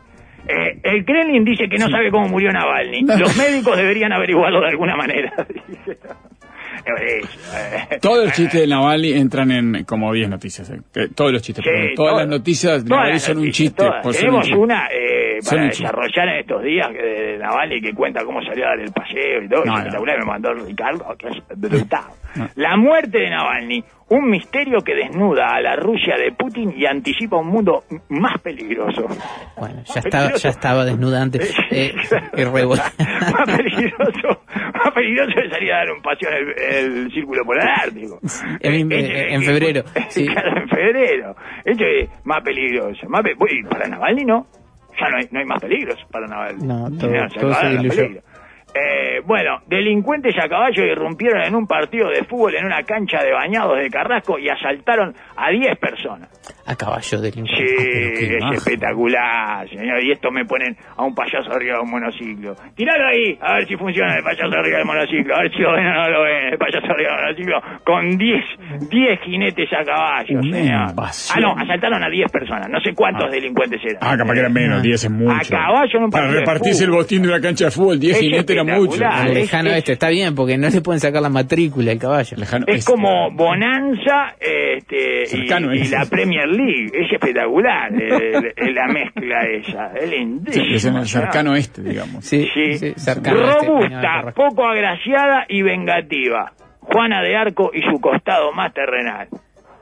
[0.48, 3.02] eh, el Kremlin dice que no sabe cómo murió Navalny.
[3.02, 5.32] Los médicos deberían averiguarlo de alguna manera.
[8.00, 10.70] Todos los chistes de Navalny entran en como 10 noticias.
[10.70, 11.08] eh.
[11.14, 11.94] Todos los chistes, Sí, perdón.
[11.96, 13.82] todas todas- las noticias de Navalny son un chiste.
[13.84, 17.92] son un Tenemos una eh, Son para desarrollar en estos días eh, de Navalny que
[17.94, 19.64] cuenta cómo salió a dar el paseo y todo.
[19.64, 19.78] No, es no.
[19.78, 22.04] espectacular, me mandó Ricardo, que es brutal.
[22.36, 22.48] No.
[22.56, 27.36] La muerte de Navalny, un misterio que desnuda a la Rusia de Putin y anticipa
[27.38, 29.06] un mundo más peligroso.
[29.56, 31.54] Bueno, ya estaba, ya estaba desnuda antes.
[31.70, 31.94] Eh,
[32.36, 32.42] y
[33.32, 34.42] más peligroso,
[34.74, 38.18] más peligroso que salir a dar un paseo en el, el círculo polar ártico.
[38.60, 40.26] En- Este, en febrero, sí.
[40.26, 41.36] Claro, en febrero.
[41.64, 43.08] Esto es más peligroso.
[43.08, 44.46] Más pe- Uy, para Navalny no.
[44.98, 46.66] Ya no hay, no hay más peligros para Navalny.
[46.66, 47.54] No, todo- se todo
[47.90, 48.22] se.
[48.74, 53.32] Eh, bueno, delincuentes a caballo irrumpieron en un partido de fútbol en una cancha de
[53.32, 56.28] bañados de Carrasco y asaltaron a 10 personas.
[56.66, 60.02] A caballo de Sí, es espectacular, señor.
[60.02, 62.56] Y esto me ponen a un payaso arriba de un monociclo.
[62.74, 65.36] Tiralo ahí, a ver si funciona el payaso arriba del monociclo.
[65.36, 67.62] A ver si lo ven o no lo ven, el payaso arriba del monociclo.
[67.84, 68.44] Con 10
[68.90, 70.90] 10 jinetes a caballo, Una señor.
[70.90, 71.38] invasión.
[71.38, 72.68] Ah, no, asaltaron a 10 personas.
[72.68, 73.30] No sé cuántos Ah.
[73.30, 73.98] delincuentes eran.
[74.00, 74.82] Ah, capaz que eran menos, Ah.
[74.82, 75.32] 10 es mucho.
[75.36, 78.50] A caballo un Para repartirse el botín de una cancha de fútbol, 10 Es jinetes
[78.50, 78.96] era mucho.
[79.04, 81.98] El es- lejano es- este, está bien, porque no le pueden sacar la matrícula al
[81.98, 82.36] caballo.
[82.36, 85.90] Lejano- Es como Bonanza este, y, Cercano y es.
[85.92, 86.55] la Premier League.
[86.60, 89.92] Es espectacular eh, eh, la mezcla esa.
[89.94, 90.64] Es Sí, lindísimo.
[90.76, 92.24] es en el cercano este, digamos.
[92.24, 96.52] Sí, Sí, sí, cercano este, robusta, poco agraciada y vengativa.
[96.80, 99.28] Juana de Arco y su costado más terrenal.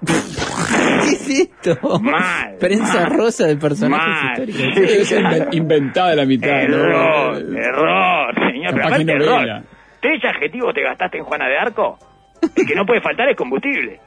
[0.06, 1.28] ¿Qué es
[1.64, 1.98] esto?
[2.00, 4.30] Mal, Prensa mal, rosa de personajes mal.
[4.48, 4.74] históricos.
[4.74, 6.48] Sí, Es inven- inventada la mitad.
[6.68, 6.76] ¿no?
[6.76, 8.74] Error, error, señor.
[8.74, 9.62] Pero aparte, error.
[10.00, 11.98] ¿Tres adjetivos te gastaste en Juana de Arco?
[12.56, 14.00] El que no puede faltar es combustible.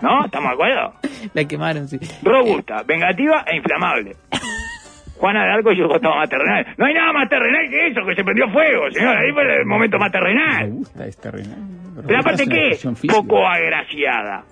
[0.00, 0.24] ¿No?
[0.24, 0.94] ¿Estamos de acuerdo?
[1.34, 1.98] La quemaron, sí.
[2.22, 4.16] Robusta, vengativa e inflamable.
[5.18, 6.66] Juana de Arco y yo todo más terrenal.
[6.76, 9.16] No hay nada más terrenal que eso, que se prendió fuego, señor.
[9.16, 10.70] Ahí fue el momento más Me terrenal.
[10.70, 11.58] gusta este renal.
[12.06, 13.06] Pero aparte, Es ¿qué?
[13.08, 14.42] Poco agraciada.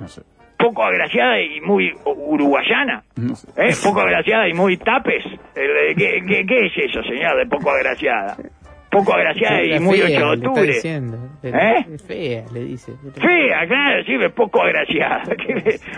[0.00, 0.22] No sé.
[0.56, 3.02] Poco agraciada y muy uruguayana.
[3.16, 3.48] No sé.
[3.56, 3.74] ¿Eh?
[3.84, 5.24] Poco agraciada y muy tapes.
[5.54, 8.36] Eh, ¿Qué, qué, qué es eso, señor, de poco agraciada?
[8.90, 10.66] Poco agraciada y muy fea, 8 de le octubre.
[10.66, 11.18] diciendo.
[11.42, 11.84] ¿Eh?
[12.06, 12.92] Fea, le dice.
[13.20, 15.22] Fea, claro, sí, poco agraciada.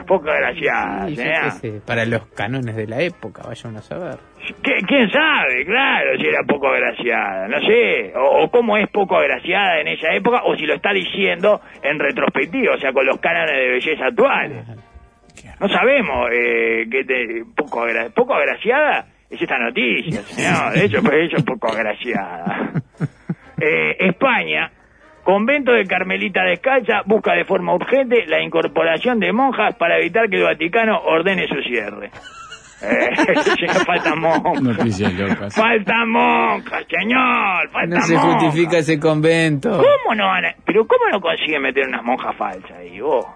[0.06, 4.16] Poco agraciada, Sí, sé, para los cánones de la época, vaya uno a saber.
[4.62, 5.64] ¿Qué- ¿Quién sabe?
[5.66, 7.46] Claro, si era poco agraciada.
[7.46, 8.12] No sé.
[8.16, 11.98] O, o cómo es poco agraciada en esa época, o si lo está diciendo en
[11.98, 14.66] retrospectiva, o sea, con los cánones de belleza actuales.
[15.60, 20.72] No sabemos eh, qué te, poco, agra- poco agraciada es esta noticia, señor.
[20.74, 22.70] De hecho, pues eso es poco agraciada.
[23.62, 24.70] Eh, España,
[25.22, 30.36] convento de Carmelita Descalza busca de forma urgente la incorporación de monjas para evitar que
[30.36, 32.10] el Vaticano ordene su cierre.
[32.82, 33.10] Eh,
[33.58, 34.62] señor, faltan monjas.
[34.62, 35.54] Noticias locas.
[35.54, 37.68] Faltan monjas, señor.
[37.70, 38.44] Faltan No se monjas.
[38.44, 39.68] justifica ese convento.
[39.72, 43.26] ¿Cómo no van a- Pero ¿cómo no consiguen meter unas monjas falsas ahí, vos?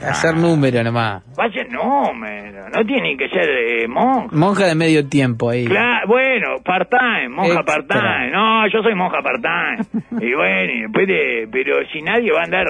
[0.00, 1.22] Hacer número nomás.
[1.36, 4.28] Vaya número, no tiene que ser eh, monja.
[4.32, 5.64] Monja de medio tiempo ahí.
[5.66, 8.30] Claro, bueno, part-time, monja part-time.
[8.30, 10.04] No, yo soy monja part-time.
[10.26, 12.66] y bueno, y después de, pero si nadie va a andar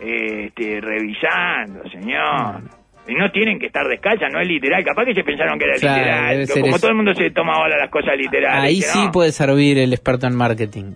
[0.00, 2.62] eh, este, revisando, señor.
[3.08, 4.84] Y no tienen que estar descalzas, no es literal.
[4.84, 6.48] Capaz que se pensaron que era Claro, literal.
[6.60, 6.78] como eso.
[6.80, 8.64] todo el mundo se toma ahora las cosas literales.
[8.64, 9.12] Ahí sí no.
[9.12, 10.94] puede servir el experto en marketing.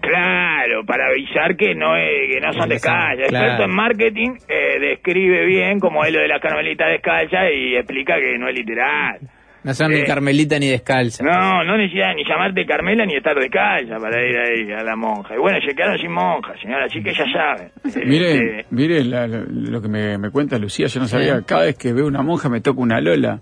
[0.00, 3.18] Claro, para avisar que no es, que no son descalzas.
[3.20, 3.46] El claro.
[3.46, 8.16] experto en marketing eh, describe bien como es lo de la carmelita descalza y explica
[8.16, 9.18] que no es literal.
[9.62, 11.22] No son ni Eh, carmelita ni descalza.
[11.22, 15.34] No, no necesitas ni llamarte Carmela ni estar descalza para ir ahí a la monja.
[15.34, 17.70] Y bueno, se quedaron sin monja, señora, así que ya saben.
[18.06, 21.44] Mire, Este, mire la- la- lo que me, me cuenta Lucía, yo no sabía, Sí.
[21.46, 23.40] cada vez que veo una monja me toca una lola.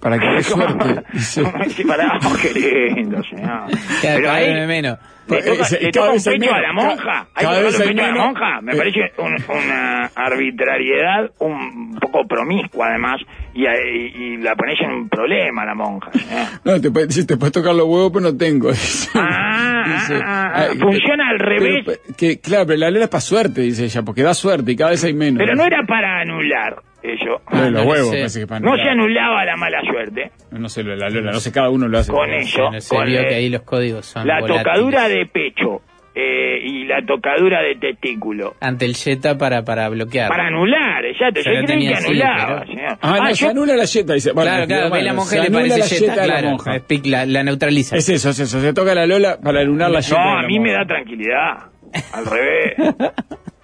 [0.00, 1.02] Para que dé suerte.
[1.12, 2.52] Dice, ¿cómo dice para oh, qué
[2.94, 3.62] lindo, señor.
[4.02, 4.98] Pero cada ahí, vez menos.
[5.28, 7.26] ¿Le toca, Eh, le cada toca un pecho a la monja?
[7.34, 8.60] ¿Hay que un pecho a la monja?
[8.62, 8.76] Me Eh.
[8.76, 13.20] parece un- una arbitrariedad un poco promiscua, además,
[13.52, 16.10] y, y- y la pones en un problema a la monja.
[16.12, 16.46] señor.
[16.64, 18.70] no, te, puede- dice, te puedes tocar los huevos, pero no tengo.
[19.14, 19.47] Ah,
[19.94, 21.82] Dice, ah, ah, ay, funciona al pero- revés.
[21.86, 24.76] pero- que, claro, pero la lola es para suerte, dice ella, porque da suerte y
[24.76, 25.38] cada vez hay menos.
[25.38, 27.40] Pero no era para anular eso.
[27.52, 30.68] De Ah, los no huevos, parece que para No se anulaba la mala suerte No
[30.68, 32.10] sé, la lola, no sé, cada uno lo hace.
[32.12, 32.70] con eso.
[32.88, 34.64] Con eh, que ahí los códigos son la volátiles.
[34.64, 35.82] tocadura de pecho
[36.20, 38.54] eh, y la tocadura de testículo.
[38.60, 40.28] Ante el Jetta para, para bloquear.
[40.28, 41.42] Para anular, exacto.
[41.42, 42.98] Se Yo lo creí tenía que anulaba, pero- señor.
[43.00, 44.32] Ah, no, Ah, se yo- anula la yeta, dice.
[44.32, 46.72] Bueno, claro, claro, bueno, ve la monja le anula parece la Jetta, la claro, monja.
[47.04, 47.96] la, la neutraliza.
[47.96, 48.60] Es eso, es eso.
[48.60, 50.24] Se toca la lola para anular la yeta.
[50.24, 51.70] No, a mí me da tranquilidad.
[52.12, 52.74] Al revés.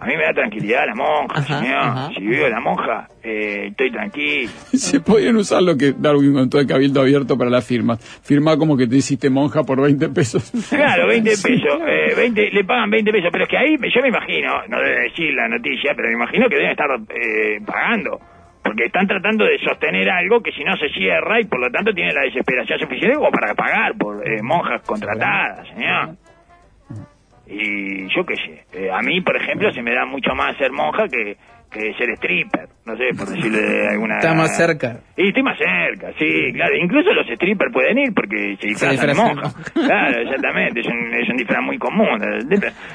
[0.00, 1.78] A mí me da tranquilidad la monja, Ajá, señor.
[1.78, 2.08] ajá.
[2.16, 4.50] Si veo la monja, eh, estoy tranquilo.
[4.72, 7.98] Se podían usar lo que Darwin contó el cabildo abierto para las firmas.
[8.22, 10.52] Firma como que te hiciste monja por 20 pesos.
[10.70, 11.80] Claro, 20 pesos.
[11.88, 13.28] Eh, 20, le pagan 20 pesos.
[13.32, 16.48] Pero es que ahí yo me imagino, no debe decir la noticia, pero me imagino
[16.48, 18.20] que deben estar eh, pagando.
[18.62, 21.92] Porque están tratando de sostener algo que si no se cierra y por lo tanto
[21.92, 26.16] tiene la desesperación suficiente como para pagar por eh, monjas contratadas, señor.
[27.48, 30.70] Y yo qué sé, eh, a mí, por ejemplo, se me da mucho más ser
[30.70, 31.36] monja que,
[31.70, 34.16] que ser stripper, no sé, por decirle de alguna...
[34.16, 35.00] Está más cerca.
[35.16, 36.76] Y estoy más cerca, sí, claro.
[36.76, 39.50] Incluso los strippers pueden ir porque se disfrazan de monja.
[39.74, 42.18] Claro, exactamente, es un, es un disfraz muy común.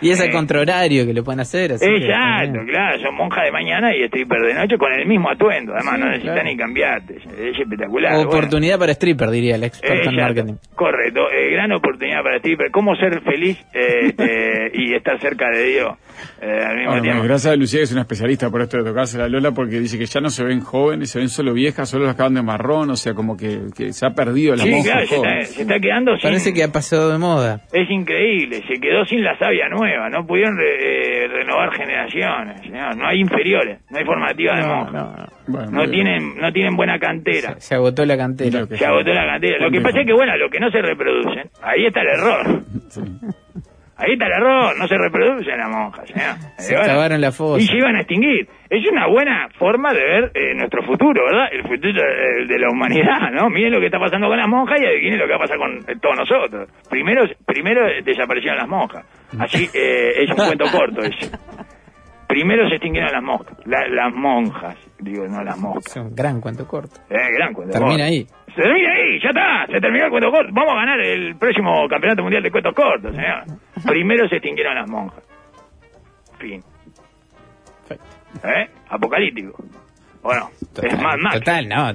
[0.01, 1.73] Y es al Eh, contrario que lo pueden hacer.
[1.73, 5.73] Así Exacto, claro, son monja de mañana y stripper de noche con el mismo atuendo,
[5.73, 6.49] además Sí, no necesitan claro.
[6.49, 8.13] ni cambiarte, es, es espectacular.
[8.15, 8.29] bueno.
[8.29, 10.53] Oportunidad para stripper, diría el experto en marketing.
[10.75, 12.71] Correcto, eh, gran oportunidad para stripper.
[12.71, 15.97] ¿Cómo ser feliz eh, eh, y estar cerca de Dios
[16.41, 17.23] eh, al mismo Bueno, tiempo?
[17.23, 19.97] gracias a Lucía, que es una especialista por esto de tocarse la lola, porque dice
[19.97, 22.89] que ya no se ven jóvenes, se ven solo viejas, solo las acaban de marrón,
[22.89, 25.62] o sea, como que, que se ha perdido la Sí, monja claro, se está, se
[25.63, 26.21] está quedando sin...
[26.21, 27.62] Parece que ha pasado de moda.
[27.71, 32.95] Es increíble, se quedó sin la savia nueva, no pudieron re- eh, renovar generaciones, señor.
[32.97, 35.26] no hay inferiores, no hay formativa de No, monja, no, no.
[35.45, 35.91] Bueno, no muy bien.
[36.06, 38.49] tienen, no tienen buena cantera, Se agotó la cantera.
[38.49, 39.58] Mira lo que se agotó la cantera.
[39.65, 42.63] Lo que pasa es que bueno, lo que no se reproducen, ahí está el error,
[42.89, 43.02] Sí.
[44.03, 46.07] Ahí está el error, no se reproducen las monjas.
[46.57, 47.61] Se Eh, bueno, acabaron la fosa.
[47.63, 48.47] Y se iban a extinguir.
[48.69, 51.47] Es una buena forma de ver eh, nuestro futuro, ¿verdad?
[51.51, 53.49] El futuro eh, de la humanidad, ¿no?
[53.49, 55.57] Miren lo que está pasando con las monjas y adivinen lo que va a pasar
[55.57, 56.69] con eh, todos nosotros.
[56.89, 59.05] Primero, primero desaparecieron las monjas.
[59.39, 61.31] Así, eh, es un cuento corto ese.
[62.33, 63.57] Primero se extinguieron las monjas.
[63.65, 65.85] La- las monjas, digo, no las monjas.
[65.85, 66.99] Es un gran cuento corto.
[67.09, 68.03] Eh, gran cuento Termina corto.
[68.05, 68.27] ahí.
[68.55, 70.49] Se termina ahí, ya está, se terminó el cuento corto.
[70.51, 73.43] Vamos a ganar el próximo campeonato mundial de cuentos cortos, señor.
[73.87, 75.23] Primero se extinguieron las monjas.
[76.39, 76.63] Fin.
[78.43, 78.67] ¿Eh?
[78.89, 79.63] Apocalíptico.
[80.23, 80.49] Bueno,
[80.81, 81.33] es más, más.
[81.35, 81.91] Total, no.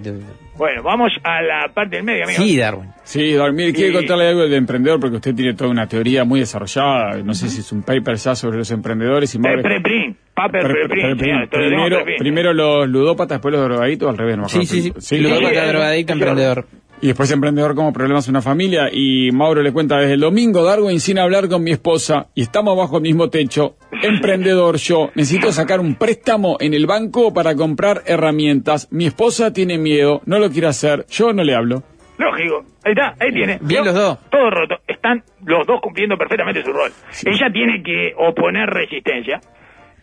[0.57, 2.43] Bueno, vamos a la parte del medio, amigo.
[2.43, 2.91] Sí, Darwin.
[3.03, 3.97] Sí, dormir, quiere Sí.
[3.97, 7.17] contarle algo de emprendedor porque usted tiene toda una teoría muy desarrollada.
[7.25, 11.47] No sé si es un paper ya sobre los emprendedores y Eh, preprint, paper digo
[11.51, 14.73] primero, primero los ludópatas, después los drogaditos, al revés, no me Sí, acuerdo.
[14.75, 14.93] sí, sí.
[14.99, 16.67] Sí, Ludópata, drogadicto, emprendedor.
[17.01, 18.89] Y después emprendedor como problemas en una familia.
[18.93, 22.77] Y Mauro le cuenta desde el domingo, Darwin, sin hablar con mi esposa, y estamos
[22.77, 23.77] bajo el mismo techo.
[24.03, 28.89] Emprendedor yo, necesito sacar un préstamo en el banco para comprar herramientas.
[28.91, 31.85] Mi esposa tiene miedo, no lo quiere hacer, yo no le hablo.
[32.19, 33.59] Lógico, ahí está, ahí tiene.
[33.63, 34.19] Bien los dos.
[34.29, 34.75] Todo roto.
[34.89, 36.91] Están los dos cumpliendo perfectamente su rol.
[37.25, 39.41] Ella tiene que oponer resistencia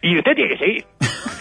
[0.06, 0.84] y usted tiene que seguir.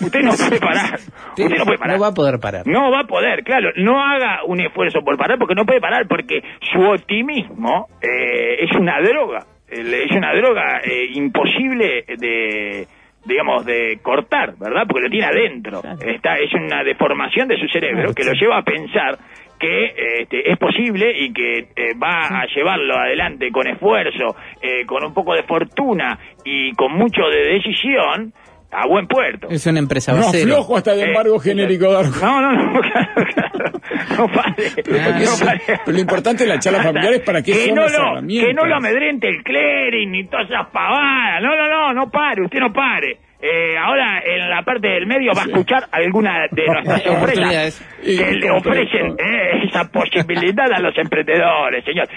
[0.01, 0.95] Usted no puede parar.
[1.37, 1.97] Usted no puede parar.
[1.97, 2.67] No va a poder parar.
[2.67, 3.71] No va a poder, claro.
[3.77, 6.41] No haga un esfuerzo por parar porque no puede parar porque
[6.73, 9.41] su optimismo eh, es una droga.
[9.69, 12.87] Es una droga eh, imposible de
[13.27, 14.85] digamos de cortar, ¿verdad?
[14.87, 15.83] Porque lo tiene adentro.
[16.01, 19.19] Está es una deformación de su cerebro que lo lleva a pensar
[19.59, 25.05] que este, es posible y que eh, va a llevarlo adelante con esfuerzo, eh, con
[25.05, 28.33] un poco de fortuna y con mucho de decisión
[28.75, 29.49] a buen puerto.
[29.51, 32.13] Es una empresa No aflojo hasta el Eh, embargo genérico, Darwin.
[32.21, 33.81] No, no, no, claro, claro.
[34.11, 35.61] No no eso- pare.
[35.85, 38.27] pero lo importante de la charla familiar es para qué son no lo.
[38.27, 41.43] Que no lo amedrente el clearing ni todas esas pavadas.
[41.43, 43.19] No, no, no, no pare, usted no pare.
[43.41, 48.33] Eh, ahora en la parte del medio va a escuchar alguna de nuestras empresas que
[48.33, 52.09] le ofrecen eh, esa posibilidad a los emprendedores, señor.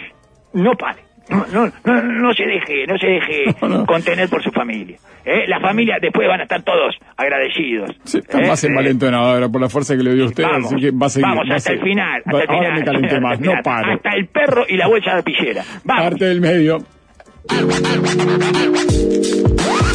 [0.54, 1.00] No pare.
[1.30, 3.44] No, no, no, no se deje, no se deje
[3.88, 4.98] contener por su familia.
[5.26, 7.92] Eh, la familia después van a estar todos agradecidos.
[8.06, 10.82] Sí, está Eh, más envalentonado ahora por la fuerza que le dio usted, Vamos, así
[10.82, 11.28] que va a seguir.
[11.28, 13.94] vamos va hasta el final, hasta el ahora me calenté más, no paro.
[13.94, 15.64] Hasta el perro y la bolsa de pillera.
[15.84, 16.04] Vamos.
[16.06, 16.78] Parte del medio.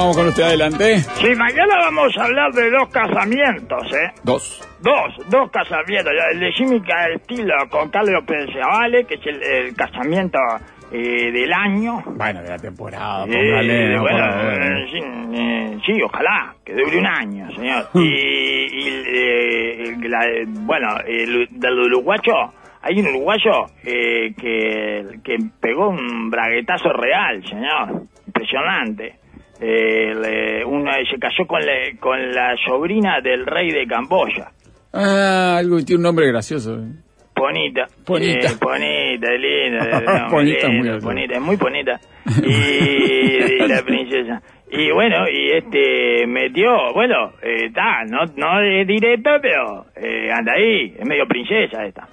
[0.00, 0.96] Continuamos con usted adelante.
[1.20, 4.10] Sí, mañana vamos a hablar de dos casamientos, ¿eh?
[4.24, 4.66] Dos.
[4.80, 6.10] Dos, dos casamientos.
[6.32, 10.38] El de Jimmy Castillo con Carlos Pensevale, que es el, el casamiento
[10.90, 12.02] eh, del año.
[12.16, 14.98] Bueno, de la temporada, Eh, no, bueno, eh, sí,
[15.34, 17.88] eh, sí, ojalá, que dure un año, señor.
[17.94, 22.32] Y, y, eh, la- bueno, el, del uruguayo,
[22.80, 28.04] hay un uruguayo eh, que, que pegó un braguetazo real, señor.
[28.26, 29.19] Impresionante.
[29.60, 34.50] Eh, le- una- se casó con, la- con la sobrina del rey de Camboya.
[34.92, 36.76] Ah, algo tiene un nombre gracioso.
[36.78, 36.88] eh.
[37.36, 37.86] Bonita.
[38.06, 38.48] Bonita.
[38.48, 40.00] Eh, bonita, linda.
[40.26, 42.00] no, Bonita, muy bonita, es muy bonita.
[42.44, 44.42] Y, y la princesa.
[44.72, 50.94] Y bueno, y este metió, bueno, está, no, no es directo, pero eh, anda ahí,
[50.98, 52.06] es medio princesa esta.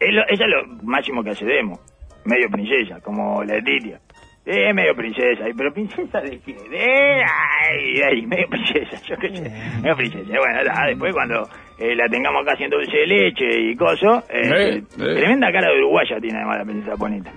[0.00, 1.78] Es lo, es lo máximo que accedemos,
[2.24, 3.98] medio princesa, como Letitia.
[4.44, 6.52] Es medio princesa, pero princesa de qué?
[6.68, 10.32] De, ay, ay, medio princesa, yo qué sé, medio princesa.
[10.36, 14.76] Bueno, después cuando eh, la tengamos acá haciendo dulce de leche y coso, eh, Eh,
[14.78, 14.82] eh.
[14.96, 17.30] tremenda cara de uruguaya tiene además la princesa bonita.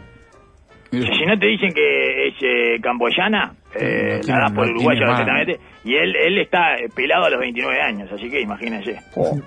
[0.91, 5.05] Si no te dicen que es eh, camboyana, eh, No la das por no uruguaya
[5.05, 5.59] perfectamente.
[5.83, 8.95] Y él, él está eh, pelado a los 29 años, así que imagínense.
[9.15, 9.37] Oh.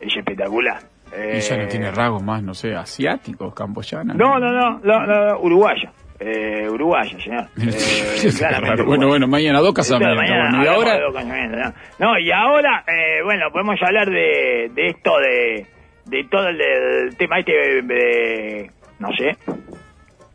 [0.00, 0.78] Es espectacular.
[1.12, 4.16] Y ya no Eh, tiene rasgos más, no sé, asiáticos, camboyanos.
[4.16, 5.92] No, no, no, no, no, no, uruguaya.
[6.24, 7.46] Eh, uruguaya, señor.
[7.58, 8.84] Eh, claro.
[8.84, 10.16] Bueno, bueno, mañana dos casamientos.
[10.16, 11.58] mañana bueno, y ahora, de dos casamientos,
[11.98, 12.06] ¿no?
[12.12, 15.66] No, y ahora, eh, bueno, podemos hablar de, de esto de,
[16.06, 18.70] de todo el del tema este de, de-
[19.00, 19.36] no sé.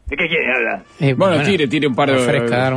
[0.07, 0.81] ¿De qué quieren hablar?
[1.01, 2.15] Eh, Bueno, tire, tire un par de-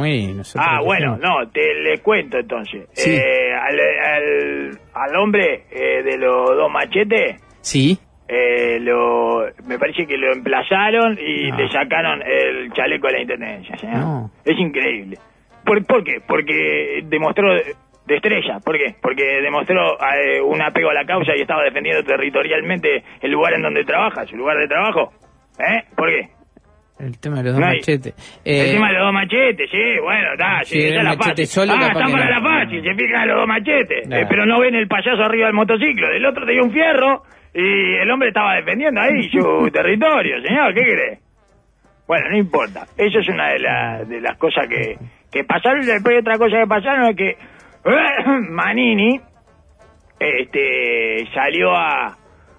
[0.08, 2.88] y nosotros Ah, bueno, no, te le cuento entonces.
[2.92, 3.10] Sí.
[3.14, 7.98] Eh, al, al, al hombre eh, de los dos machetes, Sí.
[8.32, 11.56] Eh, lo, me parece que lo emplazaron y No.
[11.56, 13.74] le sacaron el chaleco de la intendencia.
[13.92, 14.30] No.
[14.44, 15.16] Es increíble.
[15.64, 16.20] ¿Por, por qué?
[16.26, 17.52] Porque demostró
[18.06, 18.58] destrella.
[18.64, 18.94] ¿Por qué?
[19.02, 23.62] Porque demostró eh, un apego a la causa y estaba defendiendo territorialmente el lugar en
[23.62, 25.12] donde trabaja, su lugar de trabajo.
[25.58, 25.82] ¿Eh?
[25.96, 26.28] ¿Por qué?
[26.98, 28.40] El tema de los dos No machetes.
[28.44, 31.04] El Eh, tema de los dos machetes, sí, bueno, está, sí, Sí, esa el es
[31.04, 31.46] la fácil.
[31.46, 32.30] solo ah, que para no.
[32.30, 34.10] la fácil, se fijan los dos machetes.
[34.10, 36.08] Eh, pero no ven el payaso arriba del motociclo.
[36.08, 37.22] Del otro tenía un fierro
[37.54, 41.18] y el hombre estaba defendiendo ahí su territorio, señor, ¿qué cree?
[42.06, 42.86] Bueno, no importa.
[42.96, 44.96] Eso es una de, la- de las cosas que,
[45.30, 45.82] que pasaron.
[45.82, 47.36] Y después otra cosa que pasaron es que
[48.50, 49.20] Manini
[50.18, 52.16] este, salió a,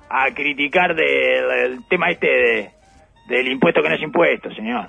[0.10, 2.70] a criticar del, del tema este de,
[3.28, 4.86] del impuesto que no es impuesto, señor.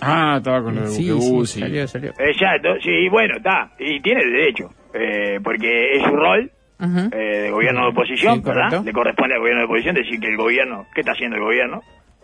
[0.00, 2.12] Ah, estaba con lo de sí, Buquebus sí, y- salió, salió.
[2.18, 3.70] Exacto, sí, bueno, está.
[3.78, 6.50] Y tiene derecho, eh, porque es su rol
[6.82, 8.62] Eh, de gobierno de oposición, Sí, ¿verdad?
[8.64, 8.84] correcto.
[8.84, 11.80] Le corresponde al gobierno de oposición decir que el gobierno, ¿qué está haciendo el gobierno?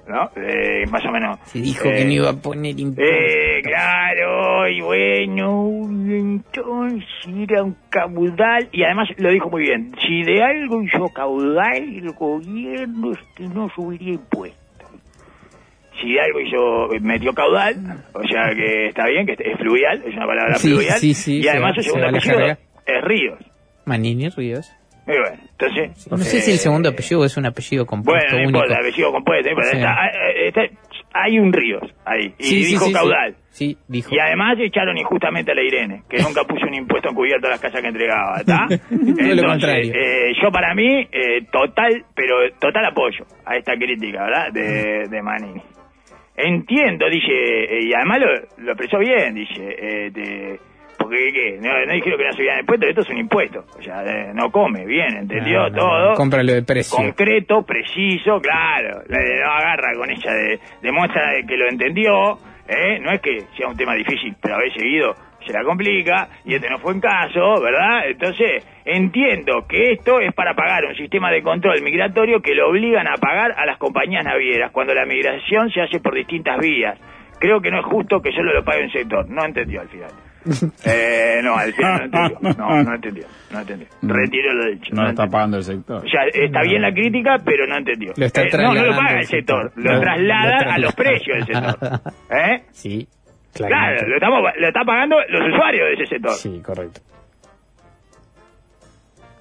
[0.09, 0.31] ¿No?
[0.37, 1.39] Eh, más o menos.
[1.45, 3.15] Se dijo eh, que no iba a poner impuestos.
[3.15, 7.05] Eh, claro, y bueno, entonces
[7.37, 12.11] era un caudal, y además lo dijo muy bien, si de algo hizo caudal, el
[12.13, 14.59] gobierno este no subiría impuestos.
[16.01, 17.77] Si de algo hizo, metió caudal,
[18.15, 21.39] o sea que está bien, que es fluvial, es una palabra Sí, fluvial, sí, sí,
[21.39, 22.59] y se además su se apellido carga.
[22.87, 23.39] es Ríos.
[23.89, 24.71] Manini Ríos.
[25.07, 26.07] Y bueno, entonces...
[26.11, 29.11] No sé si el eh, segundo apellido es un apellido compuesto bueno, no importa, apellido
[29.11, 30.63] compuesto, no está- eh, está-
[31.15, 32.93] hay un Ríos ahí, y Sí, dijo sí, sí.
[32.93, 33.35] caudal.
[33.49, 34.15] Sí, dijo.
[34.15, 37.61] Y además echaron injustamente a la Irene, que nunca puso un impuesto encubierto a las
[37.61, 38.67] casas que entregaba, ¿está?
[38.91, 39.95] Lo contrario.
[39.97, 44.53] eh, yo para mí, eh, total, pero total apoyo a esta crítica, ¿verdad?
[44.53, 45.63] De, de Manini.
[46.37, 50.61] Entiendo, dice, eh, y además lo, lo expresó bien, dice, eh, de-
[50.99, 51.59] porque ¿qué?
[51.61, 54.51] No, no dijeron que no subían impuestos, esto es un impuesto, o sea, eh, no
[54.51, 56.97] come, bien, entendió No, no, todo Cómpralo de precio.
[56.97, 59.01] concreto, preciso, claro.
[59.09, 62.39] Le- No agarra con ella, de, demuestra de que lo entendió.
[62.69, 62.99] ¿eh?
[63.01, 65.15] No es que sea un tema difícil, pero haber seguido
[65.47, 68.07] se la complica y este no fue en caso, ¿verdad?
[68.09, 73.07] Entonces, entiendo que esto es para pagar un sistema de control migratorio que lo obligan
[73.07, 76.99] a pagar a las compañías navieras cuando la migración se hace por distintas vías.
[77.39, 79.27] Creo que no es justo que solo lo pague un sector.
[79.31, 80.11] No entendió al final.
[80.85, 82.55] Eh, no, al final no entendió.
[82.59, 83.25] No, no entendió.
[83.51, 83.87] No entendió.
[84.03, 84.95] Retiro lo dicho.
[84.95, 85.31] No lo está entendió.
[85.33, 86.05] pagando el sector.
[86.05, 88.13] O sea, está bien la crítica, pero no entendió.
[88.17, 90.79] Lo está Eh, no, no lo paga el el sector, lo Lo- traslada lo a
[90.79, 92.01] los precios del sector.
[92.31, 92.63] ¿Eh?
[92.73, 93.09] Sí,
[93.55, 96.33] Claro, lo, estamos, lo está pagando los usuarios de ese sector.
[96.33, 97.01] Sí, correcto.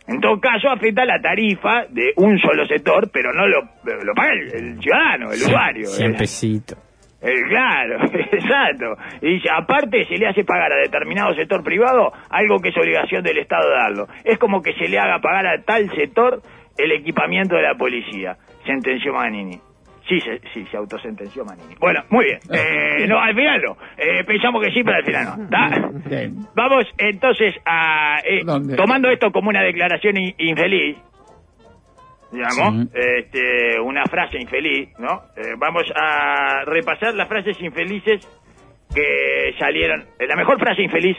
[0.08, 3.60] En todo caso, afecta la tarifa de un solo sector, pero no lo,
[4.04, 5.86] lo paga el, el ciudadano, el usuario.
[5.88, 6.78] 100 Eh, pesitos.
[7.22, 8.96] Eh, claro, exacto.
[9.22, 13.38] Y aparte se le hace pagar a determinado sector privado algo que es obligación del
[13.40, 14.08] Estado darlo.
[14.24, 16.42] Es como que se le haga pagar a tal sector
[16.78, 19.60] el equipamiento de la policía, sentenció Manini.
[20.08, 21.76] Sí, se, sí, se autosentenció Manini.
[21.80, 22.40] Bueno, muy bien.
[22.54, 23.78] Eh, no, al final no.
[23.98, 25.50] Eh, pensamos que sí, pero al final no.
[26.56, 28.20] Vamos entonces a...
[28.24, 28.42] eh,
[28.78, 30.98] tomando esto como una declaración in- infeliz,
[32.32, 32.90] digamos, Sí.
[32.94, 35.22] este, una frase infeliz, ¿no?
[35.36, 38.28] Eh, vamos a repasar las frases infelices
[38.94, 40.02] que salieron.
[40.20, 41.18] eh, La mejor frase infeliz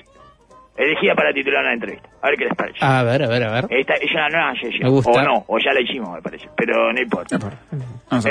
[0.76, 2.08] elegida para titular una entrevista.
[2.22, 2.78] A ver qué les parece.
[2.80, 3.66] A ver, a ver, a ver.
[3.70, 4.82] Esta es una nueva sesión.
[4.84, 5.10] Me gusta.
[5.10, 6.48] O no, o ya la hicimos, me parece.
[6.56, 7.36] Pero no importa.
[7.38, 7.54] Ver.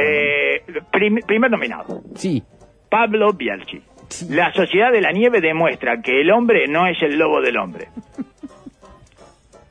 [0.02, 0.62] Eh,
[0.92, 2.02] prim- primer nominado.
[2.16, 2.42] Sí.
[2.90, 3.82] Pablo Bialchi.
[4.30, 7.88] La sociedad de la nieve demuestra que el hombre no es el lobo del hombre.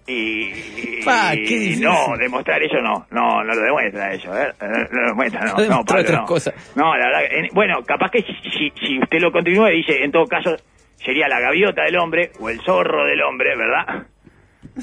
[0.07, 1.83] Y, Pa, difícil.
[1.85, 4.53] no, demostrar eso no, no, no lo demuestra eso, ¿eh?
[4.61, 6.25] No lo demuestra, no, no, Pablo, otras no.
[6.27, 6.55] cosas.
[6.77, 10.13] No, la verdad, en- bueno, capaz que si, si, si usted lo continúa dice, en
[10.13, 10.57] todo caso,
[10.97, 14.07] sería la gaviota del hombre o el zorro del hombre, ¿verdad?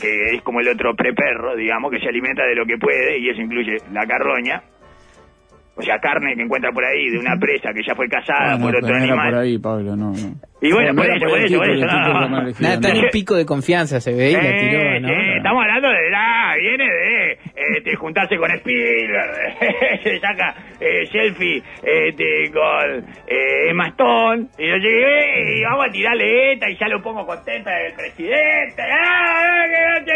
[0.01, 3.30] Que es como el otro preperro, digamos, que se alimenta de lo que puede y
[3.30, 4.61] eso incluye la carroña.
[5.76, 8.57] O sea, carne que encuentra por ahí de una presa que ya fue cazada Ah,
[8.57, 9.32] no, por otro era animal.
[9.32, 10.36] por ahí, Pablo, no, no.
[10.61, 11.86] Y bueno, No, por eso, por eso, por eso,
[12.61, 15.09] Nada, está en un pico de confianza, se ve y la tiró, Eh, ¿no?
[15.09, 19.57] eh, estamos hablando de la, viene de, eh, de juntarse con Spielberg,
[20.03, 25.91] se saca eh, selfie este, con eh, Emma Stone, y yo llegué y vamos a
[25.91, 29.65] tirarle esta y ya lo pongo contenta del presidente, ¡ah,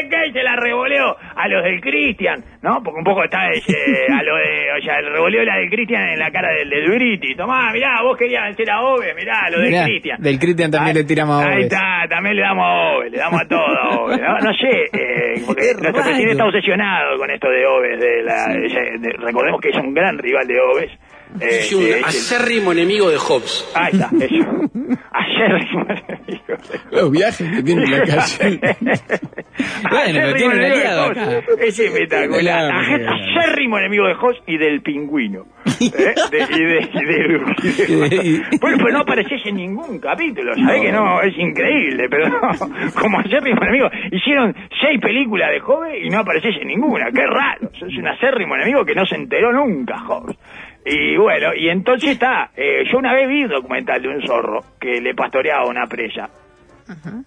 [0.09, 0.27] qué!
[0.29, 2.81] y se la revoleo a los del Cristian, ¿no?
[2.83, 3.73] Porque un poco está ese,
[4.13, 6.69] a lo de, o sea, el revoleo de la del Cristian en la cara del,
[6.69, 10.21] del Briti, tomá, mirá, vos querías vencer a Ove, mirá, lo del Cristian.
[10.21, 11.63] del Cristian también Ahí- le tiramos a Ahí Oves.
[11.65, 14.37] está, también le damos a Oves, le damos a todo a Oves, ¿no?
[14.39, 19.13] No sé, eh, porque nuestro presidente está obsesionado con esto de Oves, de la, de-
[19.19, 20.91] recordemos que es un gran rival de Oves.
[21.41, 23.71] eh, Es un acérrimo enemigo de Hobbes.
[23.75, 24.97] Ahí está, eso.
[25.11, 26.26] Acérrimo enemigo
[26.91, 28.59] Los viajes que tiene en la calle.
[29.89, 31.11] Bueno, pero Acérrimo tiene aliado.
[31.59, 32.71] Es espectacular.
[32.71, 35.45] Acérrimo enemigo de Hobbes y del pingüino.
[35.81, 36.13] ¿Eh?
[36.31, 37.41] De- y de, y de-
[37.73, 41.21] y de- bueno, pero no apareces en ningún capítulo, ¿sabés que no?
[41.21, 42.39] Es increíble, pero no,
[42.99, 43.89] como acérrimo enemigo.
[44.11, 47.11] Hicieron seis películas de Hobbes y no apareces en ninguna.
[47.11, 47.71] Qué raro.
[47.79, 50.37] Sos un acérrimo enemigo que no se enteró nunca, Hobbes.
[50.89, 54.63] Y bueno, y entonces está, eh, yo una vez vi un documental de un zorro
[54.79, 56.29] que le pastoreaba una presa.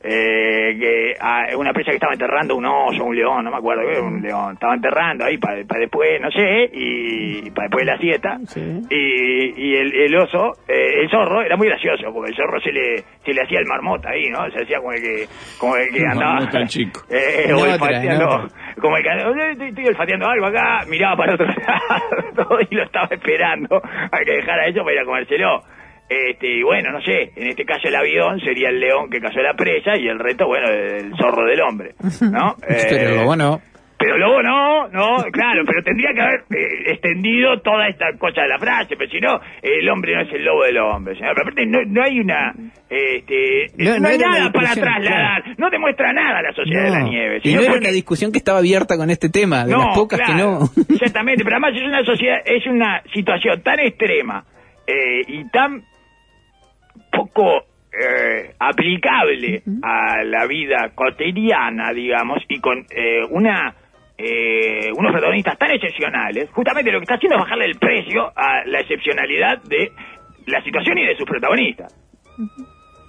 [0.03, 3.83] Eh, que a una presa que estaba enterrando un oso, un león, no me acuerdo,
[3.83, 7.93] que era un león, estaba enterrando ahí para después, no sé, y para después de
[7.93, 8.39] la siesta,
[8.91, 12.73] y, y el, el oso, eh, el zorro, era muy gracioso, porque el zorro se
[12.73, 14.51] le, se le hacía el marmota ahí, ¿no?
[14.51, 15.27] Se hacía como el que,
[15.59, 17.01] como el que andaba, marmota el chico.
[17.11, 17.89] eh, en otra.
[18.81, 21.47] como el que "Eh, estoy, estoy olfateando algo acá, miraba para otro
[22.37, 23.81] lado y lo estaba esperando,
[24.13, 25.61] hay que dejar a eso para ir a comérselo.
[26.11, 29.41] Este, y bueno, no sé, en este caso el avión sería el león que cazó
[29.41, 31.93] la presa y el resto, bueno, el zorro del hombre,
[32.33, 32.57] ¿no?
[32.69, 33.61] Pero Eh, lo bueno.
[33.97, 38.49] pero luego no, no, claro, pero tendría que haber eh, extendido toda esta cosa de
[38.49, 41.35] la frase, pero si no, el hombre no es el lobo del hombre, señor.
[41.37, 42.55] Pero aparte no, no hay una,
[42.89, 47.01] este, No, no, no hay nada para trasladar, no demuestra nada la sociedad de la
[47.01, 47.09] No.
[47.09, 47.41] nieve.
[47.45, 50.19] Y no era porque- una discusión que estaba abierta con este tema, de las pocas
[50.19, 50.71] que claro, no.
[50.95, 54.43] Exactamente, pero además es una sociedad, es una situación tan extrema
[54.87, 55.83] eh, y tan
[57.11, 63.75] poco eh, aplicable a la vida cotidiana, digamos, y con eh, una
[64.23, 68.65] eh, unos protagonistas tan excepcionales, justamente lo que está haciendo es bajarle el precio a
[68.67, 69.93] la excepcionalidad de
[70.47, 71.97] la situación y de sus protagonistas.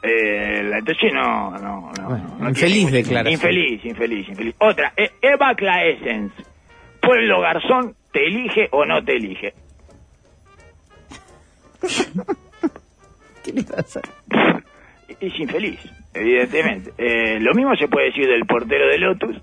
[0.04, 2.08] Eh, entonces no, no, no.
[2.08, 3.34] Bueno, no infeliz tiene declaración.
[3.34, 4.56] Infeliz, infeliz, infeliz.
[4.60, 6.32] Otra, eh, Eva Claessens.
[7.02, 9.54] Pueblo Garzón, ¿te elige o no te elige?
[13.44, 14.02] ¿Qué le pasa?
[15.20, 15.80] Es infeliz,
[16.14, 16.92] evidentemente.
[16.98, 19.36] Eh, lo mismo se puede decir del portero de Lotus,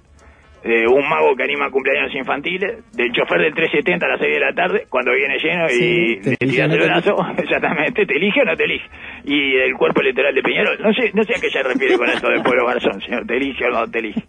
[0.65, 4.41] de un mago que anima cumpleaños infantiles, del chofer del 370 a las 6 de
[4.41, 8.41] la tarde, cuando viene lleno y Sí, te le tiras el brazo, exactamente, ¿te elige
[8.41, 8.87] o no te elige?
[9.25, 12.09] Y del cuerpo electoral de Peñarol, no sé, no sé a qué se refiere con
[12.09, 14.23] esto del pueblo garzón, señor, ¿te elige o no te elige?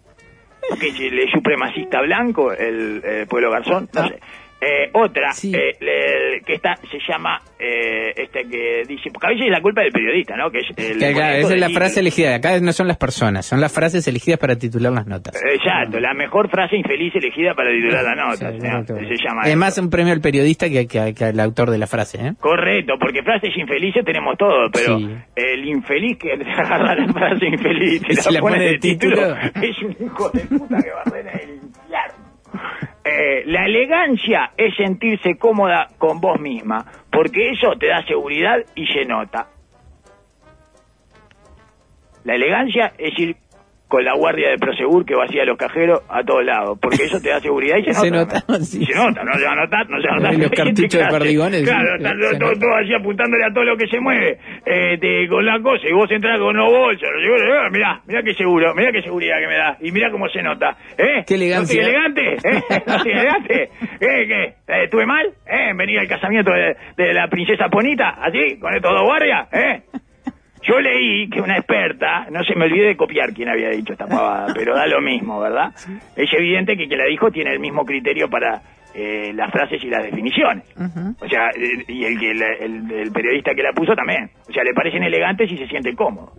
[0.78, 4.20] que es el supremacista blanco, el, eh, pueblo garzón, no sé.
[4.60, 5.52] Eh, otra, Sí.
[5.54, 9.60] eh, le- que está, se llama, eh, este que dice, porque a veces es la
[9.62, 10.50] culpa del periodista, ¿no?
[10.50, 11.70] Que es el Que, esa es la título.
[11.74, 12.34] frase elegida.
[12.34, 15.34] Acá no son las personas, son las frases elegidas para titular las notas.
[15.42, 18.94] Exacto, la mejor frase infeliz elegida para titular la nota, Sí, correcto.
[18.96, 19.82] se llama Es más eso.
[19.82, 22.32] un premio al periodista que, que- que al autor de la frase, ¿eh?
[22.38, 25.08] Correcto, porque frases infelices tenemos todo, pero Sí.
[25.36, 29.16] el infeliz que agarra la frase infeliz y se la la pone pone de título,
[29.16, 29.36] título.
[29.66, 31.69] es un hijo de puta que va a el infierno.
[33.12, 38.86] Eh, la elegancia es sentirse cómoda con vos misma, porque eso te da seguridad y
[38.86, 39.48] se nota.
[42.22, 43.36] La elegancia es ir
[43.90, 47.28] con la guardia de Prosegur que vacía los cajeros a todos lados, porque eso te
[47.28, 48.40] da seguridad y se nota.
[48.40, 48.86] Se nota, sí.
[48.86, 50.34] Se nota, no se va a notar, no se va a notar.
[50.38, 52.60] Los cartuchos de perdigones, Claro, se todos nota.
[52.60, 55.92] todo así apuntándole a todo lo que se mueve eh, te- con la cosa y
[55.92, 57.02] vos entras con los bolsos.
[57.10, 60.40] eh, mirá, mirá qué seguro, mirá qué seguridad que me da y mirá cómo se
[60.42, 60.76] nota.
[60.96, 61.24] ¿Eh?
[61.26, 61.82] Qué elegancia.
[61.82, 62.22] ¿No elegante?
[62.44, 62.62] ¿Eh?
[62.86, 63.62] ¿No elegante?
[63.64, 64.26] ¿Eh?
[64.26, 64.44] ¿Qué?
[64.68, 65.26] Eh, ¿Estuve mal?
[65.46, 65.70] ¿Eh?
[65.70, 68.10] ¿En venir al casamiento de, de la princesa Ponita?
[68.22, 68.58] ¿Así?
[68.60, 69.48] ¿Con estos dos guardias?
[69.52, 69.82] ¿Eh?
[70.70, 74.06] Yo leí que una experta, no se me olvide de copiar quién había dicho esta
[74.06, 75.72] pavada, pero da lo mismo, ¿verdad?
[76.16, 78.62] Es evidente que quien la dijo tiene el mismo criterio para
[78.94, 80.64] eh, las frases y las definiciones.
[81.20, 81.50] O sea,
[81.88, 84.30] y el, que la- el, el periodista que la puso también.
[84.48, 86.32] O sea, le parecen elegantes y se siente cómodo.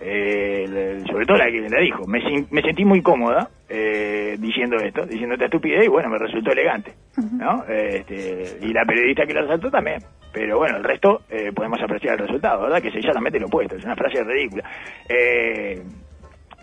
[0.00, 2.06] Eh, el- sobre todo la que la dijo.
[2.06, 6.52] Me, me sentí muy cómoda eh, diciendo esto, diciendo esta estupidez y bueno, me resultó
[6.52, 6.92] elegante.
[7.32, 7.64] ¿no?
[7.64, 9.98] Este, y la periodista que la resaltó también.
[10.38, 12.80] Pero bueno, el resto eh, podemos apreciar el resultado, ¿verdad?
[12.80, 14.62] Que es exactamente lo opuesto, es una frase ridícula.
[15.08, 15.82] Eh,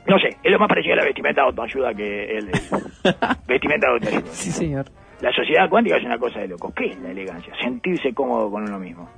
[0.07, 2.71] no sé, es lo más parecido a la vestimenta de autoayuda que él es.
[3.45, 4.31] vestimenta de autoayuda.
[4.31, 4.85] Sí, señor.
[5.19, 6.71] La sociedad cuántica es una cosa de loco.
[6.73, 7.53] ¿Qué es la elegancia?
[7.61, 9.09] Sentirse cómodo con uno mismo.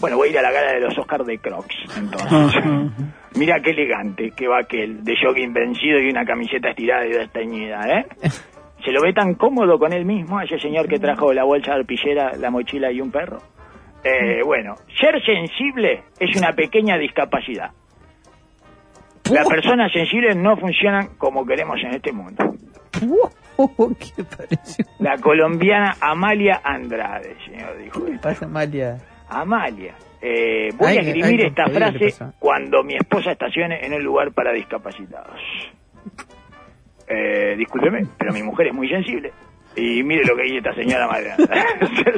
[0.00, 2.64] Bueno, voy a ir a la gala de los Oscars de Crocs, entonces.
[3.36, 7.86] Mira qué elegante que va aquel, de jogging vencido y una camiseta estirada y desteñida,
[7.90, 8.06] ¿eh?
[8.86, 11.72] ¿Se lo ve tan cómodo con él mismo, a ese señor que trajo la bolsa
[11.72, 13.38] de arpillera, la mochila y un perro?
[14.04, 17.70] Eh, bueno, ser sensible es una pequeña discapacidad.
[19.30, 22.56] Las personas sensibles no funcionan como queremos en este mundo.
[24.16, 24.84] ¿Qué pareció?
[24.98, 28.04] La colombiana Amalia Andrade, señor, dijo.
[28.04, 28.98] ¿Qué pasa, Amalia?
[29.28, 33.84] Amalia, eh, voy Ay, a escribir ay, esta ¿qué le frase cuando mi esposa estacione
[33.84, 35.40] en un lugar para discapacitados.
[37.08, 39.32] Eh, discúlpeme, pero mi mujer es muy sensible.
[39.76, 41.08] Y mire lo que dice esta señora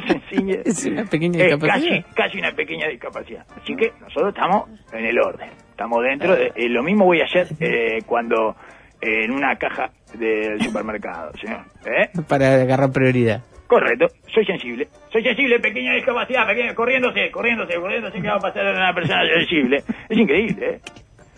[0.07, 2.03] sensible Es una pequeña es discapacidad.
[2.03, 3.45] casi, casi una pequeña discapacidad.
[3.61, 5.49] Así que nosotros estamos en el orden.
[5.71, 6.51] Estamos dentro de...
[6.55, 8.55] eh, lo mismo voy a hacer eh, cuando
[9.01, 11.61] eh, en una caja del supermercado, señor.
[11.85, 12.09] ¿Eh?
[12.27, 13.41] Para agarrar prioridad.
[13.67, 14.87] Correcto, soy sensible.
[15.11, 19.23] Soy sensible, pequeña discapacidad, pequeña, corriéndose, corriéndose, corriéndose, ¿qué va a pasar a una persona
[19.27, 19.77] sensible?
[20.07, 20.79] Es increíble, ¿eh?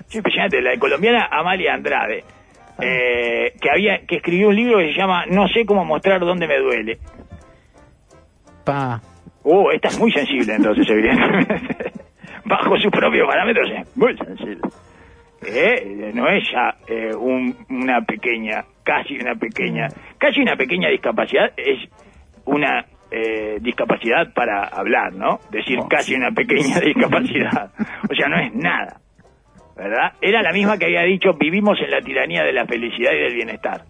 [0.09, 0.61] Es impresionante.
[0.61, 2.23] La colombiana Amalia Andrade,
[2.81, 6.47] eh, que había que escribió un libro que se llama No sé cómo mostrar dónde
[6.47, 6.97] me duele.
[8.65, 9.01] Pa.
[9.43, 11.91] Uh, esta es muy sensible entonces, evidentemente.
[12.45, 14.61] Bajo sus propios parámetros es muy sensible.
[15.45, 21.51] Eh, no es ya eh, un- una pequeña, casi una pequeña, casi una pequeña discapacidad,
[21.55, 21.77] es
[22.45, 25.39] una eh, discapacidad para hablar, ¿no?
[25.51, 26.15] Decir Oh, casi sí.
[26.15, 27.71] una pequeña discapacidad.
[28.09, 28.99] O sea, no es nada,
[29.77, 30.13] ¿verdad?
[30.21, 33.33] Era la misma que había dicho, vivimos en la tiranía de la felicidad y del
[33.35, 33.81] bienestar.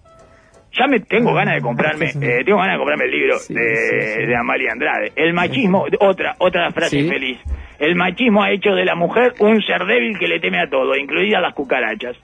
[0.74, 3.76] Ya me tengo ganas de comprarme, eh, tengo ganas de comprarme el libro Sí, de,
[3.76, 4.26] sí, sí.
[4.28, 5.12] de Amalia Andrade.
[5.16, 7.40] El machismo, otra, otra frase feliz.
[7.80, 10.96] El machismo ha hecho de la mujer un ser débil que le teme a todo,
[10.96, 12.16] incluidas las cucarachas.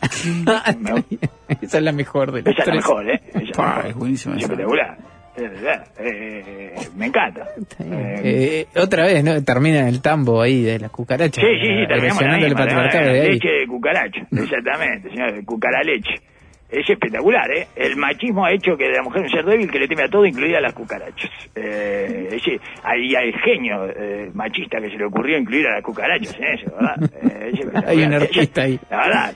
[1.60, 2.74] Esa es la mejor de las Esa es la tres.
[2.76, 3.20] mejor, ¿eh?
[3.28, 3.94] Esa es mejor.
[3.94, 4.96] buenísima espectacular.
[5.38, 5.86] Es verdad.
[6.00, 7.46] Eh, me encanta.
[7.78, 9.42] Eh, Eh, otra vez, ¿no?
[9.44, 11.42] Termina en el tambo ahí de las cucarachas.
[11.44, 16.14] Sí, sí, sí, terminamos la misma, la- de leche de cucaracha, exactamente, señor, de cucaraleche.
[16.70, 17.66] Es espectacular, ¿eh?
[17.76, 20.26] El machismo ha hecho que la mujer un ser débil que le teme a todo,
[20.26, 21.30] incluidas las cucarachas.
[21.54, 26.36] Eh, ese, ahí hay genio eh, machista que se le ocurrió incluir a las cucarachas
[26.36, 27.10] en eso, ¿verdad?
[27.22, 27.84] Eh, es.
[27.88, 28.78] Hay un artista ahí.
[28.90, 29.32] La verdad,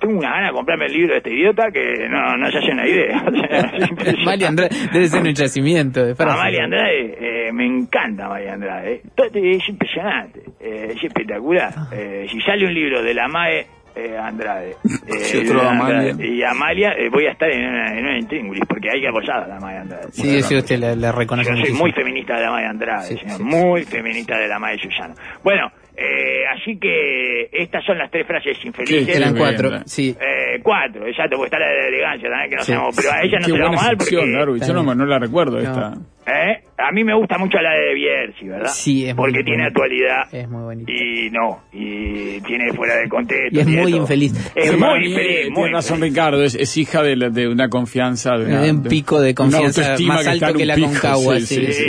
[0.00, 2.72] tengo una gana de comprarme el libro de este idiota que no, no se hace
[2.72, 3.22] una idea.
[4.22, 6.40] Amalia Andrade debe ser un yacimiento de frases.
[6.40, 7.16] Amalia Andrade,
[7.48, 8.92] eh, me encanta Amalia Andrade.
[8.94, 9.02] eh.
[9.14, 11.72] Todo- Es impresionante, eh, es espectacular.
[11.92, 14.70] Eh, si sale un libro de la MAE eh, Andrade
[15.06, 16.14] eh, otro de Amalia.
[16.26, 19.48] y Amalia, eh, voy a estar en una, en una porque hay que apoyar a
[19.48, 20.06] la MAE Andrade.
[20.12, 23.16] Sí, sí, usted la, la reconoce Yo soy muy feminista de la Maya Andrade, Sí,
[23.18, 25.14] señor, sí, muy feminista de la Maya Susano.
[25.42, 25.70] Bueno,
[26.00, 29.04] eh, así que estas son las tres frases infelices.
[29.06, 30.16] Sí, Eran cuatro, bien, sí.
[30.18, 32.72] Eh, cuatro, exacto, porque está la de elegancia también, que no Sí.
[32.72, 34.16] sabemos, pero a ella no Qué se la vamos a dar porque...
[34.16, 34.62] Darwin.
[34.62, 35.62] Yo no, no la recuerdo No.
[35.62, 35.92] esta.
[36.26, 36.62] ¿Eh?
[36.78, 38.70] A mí me gusta mucho la de Bierzi, ¿verdad?
[38.70, 40.32] Sí, es muy Porque tiene actualidad.
[40.32, 40.92] Es muy bonito.
[40.92, 43.56] Y no, y tiene fuera de contexto.
[43.56, 44.00] Y es tiene muy todo.
[44.02, 44.52] infeliz.
[44.54, 46.12] Es muy infeliz, eh, muy Tiene razón infeliz.
[46.14, 48.36] Ricardo, es, es hija de, la- de una confianza.
[48.36, 51.72] De, una, De un pico de confianza autoestima más alto que la Concagua, sí, Sí,
[51.72, 51.84] sí.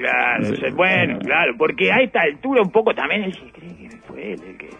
[0.00, 0.44] claro.
[0.56, 0.62] Sí.
[0.74, 4.40] Bueno, claro, porque a esta altura un poco también él se cree que fue él
[4.46, 4.70] el que...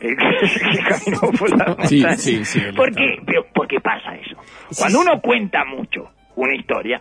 [0.00, 2.16] El que, caminó por la Sí, montaña.
[2.16, 3.22] sí, sí, él ¿Por está- qué?
[3.24, 4.36] Pero, porque pasa eso.
[4.76, 7.00] Cuando uno cuenta mucho una historia,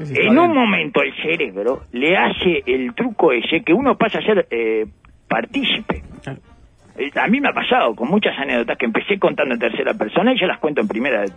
[0.00, 4.46] en un momento el cerebro le hace el truco ese que uno pasa a ser
[4.50, 4.86] eh,
[5.28, 6.02] partícipe.
[6.96, 10.32] Eh, A mí me ha pasado con muchas anécdotas que empecé contando en tercera persona
[10.32, 11.30] y yo las cuento en primera de.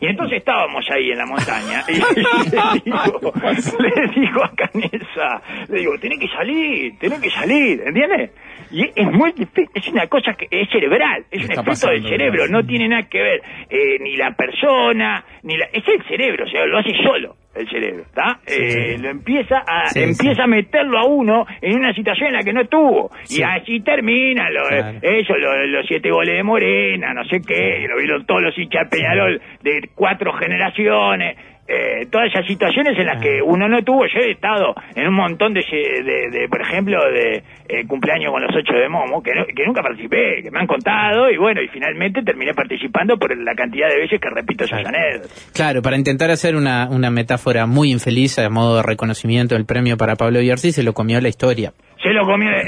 [0.00, 1.92] Y entonces estábamos ahí en la montaña y
[2.50, 3.32] le digo,
[3.78, 8.30] le digo a Canesa, le digo, tenés que salir, tenés que salir, ¿entiendes?
[8.72, 12.48] Y es muy difícil, es una cosa que es cerebral, es un efecto del cerebro,
[12.48, 15.66] no tiene nada que ver eh, ni la persona, ni la...
[15.66, 18.40] Es el cerebro, o sea, lo hace solo el cerebro, ¿está?
[18.46, 22.42] Eh, Lo empieza a Sí, empieza a meterlo a uno en una situación en la
[22.42, 23.10] que no estuvo.
[23.28, 24.98] Y así termina lo, Claro.
[25.02, 28.88] eso, lo- los siete goles de Morena, no sé qué, lo vieron todos los hinchas
[28.90, 31.36] Peñarol de cuatro generaciones.
[31.68, 35.14] Eh, todas esas situaciones en las que uno no tuvo, yo he estado en un
[35.14, 39.32] montón de, de, de, por ejemplo, de eh, cumpleaños con los ocho de Momo, que,
[39.34, 43.36] no- que nunca participé, que me han contado, y bueno, y finalmente terminé participando por
[43.36, 45.52] la cantidad de veces que repito esas anécdotas.
[45.54, 49.96] Claro, para intentar hacer una, una metáfora muy infeliz a modo de reconocimiento del premio
[49.96, 51.72] para Pablo Bierzi, se lo comió la historia.
[52.02, 52.64] Se lo comió, ¿eh?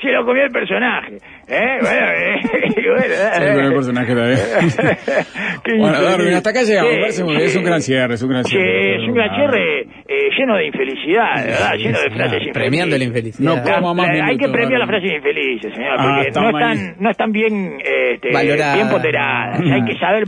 [0.00, 1.16] Se lo comió el personaje.
[1.48, 1.78] ¿Eh?
[1.80, 2.36] Bueno, eh,
[2.86, 3.30] bueno, eh.
[3.34, 4.38] Sí, con el personaje también.
[5.78, 6.02] Bueno.
[6.02, 6.92] Darwin, hasta acá llegamos.
[7.14, 7.22] Sí.
[7.42, 8.96] Es un gran cierre, es un gran Sí, cierre.
[8.96, 12.52] es un gran cierre eh, lleno de infelicidad, verdad, lleno de Sí, frases infelices.
[12.54, 13.44] Premiando la infelicidad.
[13.56, 17.10] No como más hay que premiar las frases infelices, señor, Ah, porque no están, no
[17.10, 19.60] están bien, este, bien ponderadas.
[19.60, 20.24] Hay que saber,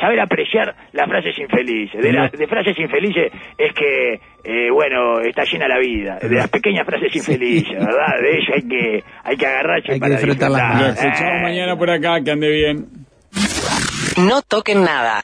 [0.00, 2.00] saber apreciar las frases infelices.
[2.02, 4.20] De frases infelices es que,
[4.50, 6.18] eh, bueno, está llena la vida.
[6.22, 8.18] De las pequeñas frases infelices, ¿verdad?
[8.22, 10.80] De ello hay que, hay que agarrarse Hay que para disfrutarlas disfrutar.
[10.80, 12.86] Lo escuchamos Eh, mañana por acá, que ande bien.
[14.16, 15.16] No toquen nada.